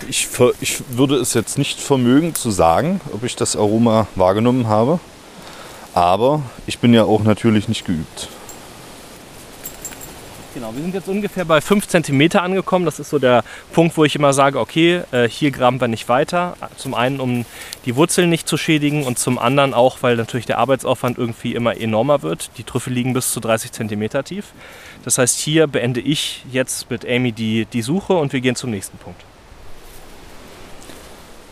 [0.07, 0.27] Ich,
[0.61, 4.99] ich würde es jetzt nicht vermögen zu sagen, ob ich das Aroma wahrgenommen habe.
[5.93, 8.29] Aber ich bin ja auch natürlich nicht geübt.
[10.53, 12.85] Genau, wir sind jetzt ungefähr bei 5 cm angekommen.
[12.85, 16.07] Das ist so der Punkt, wo ich immer sage, okay, äh, hier graben wir nicht
[16.09, 16.55] weiter.
[16.77, 17.45] Zum einen, um
[17.85, 21.75] die Wurzeln nicht zu schädigen und zum anderen auch, weil natürlich der Arbeitsaufwand irgendwie immer
[21.77, 22.51] enormer wird.
[22.57, 24.53] Die Trüffel liegen bis zu 30 cm tief.
[25.03, 28.69] Das heißt, hier beende ich jetzt mit Amy die, die Suche und wir gehen zum
[28.69, 29.21] nächsten Punkt.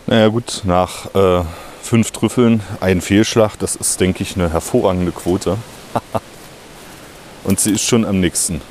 [0.05, 1.43] Naja gut, nach äh
[1.81, 5.57] fünf Trüffeln, ein Fehlschlag, das ist, denke ich, eine hervorragende Quote.
[7.43, 8.61] Und sie ist schon am nächsten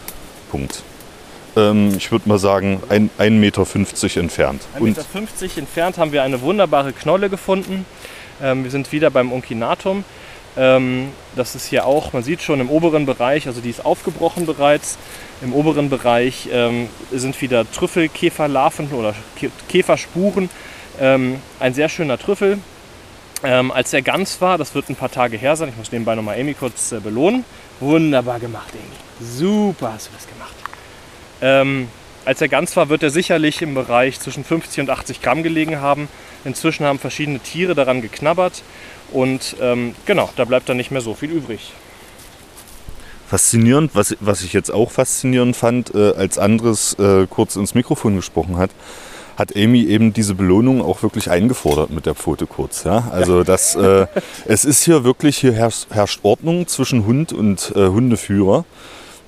[0.51, 0.83] Punkt.
[1.57, 3.67] Ähm, ich würde mal sagen, 1,50 Meter
[4.21, 4.63] entfernt.
[4.79, 7.85] 1,50 Meter entfernt haben wir eine wunderbare Knolle gefunden.
[8.43, 10.05] Ähm, wir sind wieder beim Unkinatum.
[10.57, 14.47] Ähm, das ist hier auch, man sieht schon im oberen Bereich, also die ist aufgebrochen
[14.47, 14.99] bereits.
[15.43, 19.15] Im oberen Bereich ähm, sind wieder Trüffelkäferlarven oder
[19.69, 20.51] Käferspuren.
[21.01, 22.59] Ähm, ein sehr schöner Trüffel.
[23.43, 26.15] Ähm, als er ganz war, das wird ein paar Tage her sein, ich muss nebenbei
[26.15, 27.45] nochmal Amy kurz äh, belohnen.
[27.81, 29.27] Wunderbar gemacht, Amy.
[29.27, 30.55] Super hast du das gemacht.
[31.41, 31.89] Ähm,
[32.25, 35.81] als er ganz war, wird er sicherlich im Bereich zwischen 50 und 80 Gramm gelegen
[35.81, 36.09] haben.
[36.45, 38.63] Inzwischen haben verschiedene Tiere daran geknabbert
[39.11, 41.73] und ähm, genau, da bleibt dann nicht mehr so viel übrig.
[43.27, 48.17] Faszinierend, was, was ich jetzt auch faszinierend fand, äh, als anderes äh, kurz ins Mikrofon
[48.17, 48.71] gesprochen hat,
[49.37, 52.85] hat Amy eben diese Belohnung auch wirklich eingefordert mit der Pfote kurz.
[52.85, 53.09] Ja?
[53.11, 54.07] Also das, äh,
[54.47, 58.65] es ist hier wirklich, hier herrscht, herrscht Ordnung zwischen Hund und äh, Hundeführer.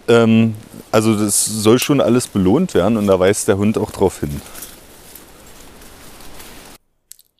[0.08, 0.54] Ähm,
[0.90, 4.40] also das soll schon alles belohnt werden und da weist der Hund auch drauf hin.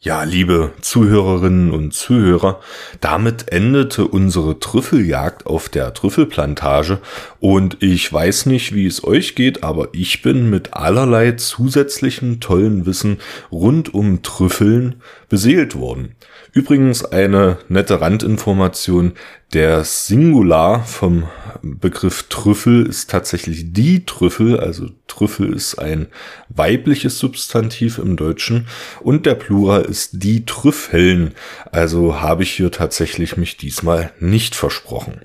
[0.05, 2.59] Ja, liebe Zuhörerinnen und Zuhörer,
[3.01, 6.99] damit endete unsere Trüffeljagd auf der Trüffelplantage
[7.39, 12.85] und ich weiß nicht, wie es euch geht, aber ich bin mit allerlei zusätzlichem tollen
[12.85, 13.19] Wissen
[13.53, 14.97] rund um Trüffeln
[15.29, 16.17] beseelt worden.
[16.55, 19.13] Übrigens eine nette Randinformation.
[19.55, 21.25] Der Singular vom
[21.63, 24.61] Begriff Trüffel ist tatsächlich die Trüffel.
[24.61, 26.09] Also Trüffel ist ein
[26.51, 28.67] weibliches Substantiv im Deutschen
[29.01, 31.33] und der Plural ist die Trüffeln.
[31.71, 35.23] Also habe ich hier tatsächlich mich diesmal nicht versprochen.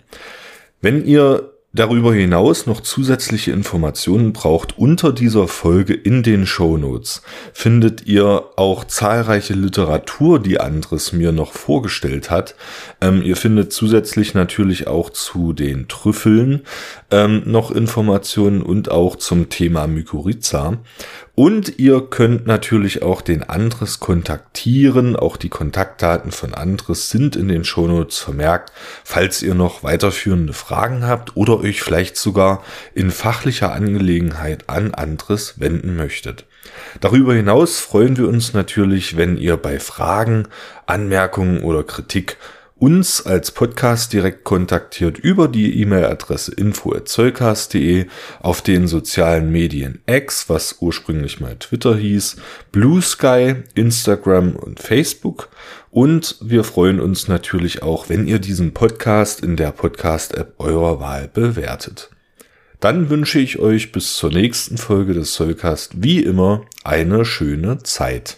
[0.80, 7.22] Wenn ihr darüber hinaus noch zusätzliche Informationen braucht, unter dieser Folge in den Show Notes
[7.54, 12.56] findet ihr auch zahlreiche Literatur, die Andres mir noch vorgestellt hat.
[13.02, 16.64] Ähm, ihr findet zusätzlich natürlich auch zu den Trüffeln
[17.12, 20.80] ähm, noch Informationen und auch zum Thema Mykorrhiza.
[21.40, 25.16] Und ihr könnt natürlich auch den Andres kontaktieren.
[25.16, 28.72] Auch die Kontaktdaten von Andres sind in den Shownotes vermerkt,
[29.04, 32.64] falls ihr noch weiterführende Fragen habt oder euch vielleicht sogar
[32.96, 36.48] in fachlicher Angelegenheit an Andres wenden möchtet.
[37.02, 40.48] Darüber hinaus freuen wir uns natürlich, wenn ihr bei Fragen,
[40.88, 42.38] Anmerkungen oder Kritik
[42.80, 48.06] uns als Podcast direkt kontaktiert über die E-Mail-Adresse info@zollcast.de,
[48.40, 52.38] auf den sozialen Medien X, was ursprünglich mal Twitter hieß,
[52.72, 55.50] Blue Sky, Instagram und Facebook.
[55.90, 61.28] Und wir freuen uns natürlich auch, wenn ihr diesen Podcast in der Podcast-App eurer Wahl
[61.28, 62.12] bewertet.
[62.80, 68.38] Dann wünsche ich euch bis zur nächsten Folge des Zollcast wie immer eine schöne Zeit.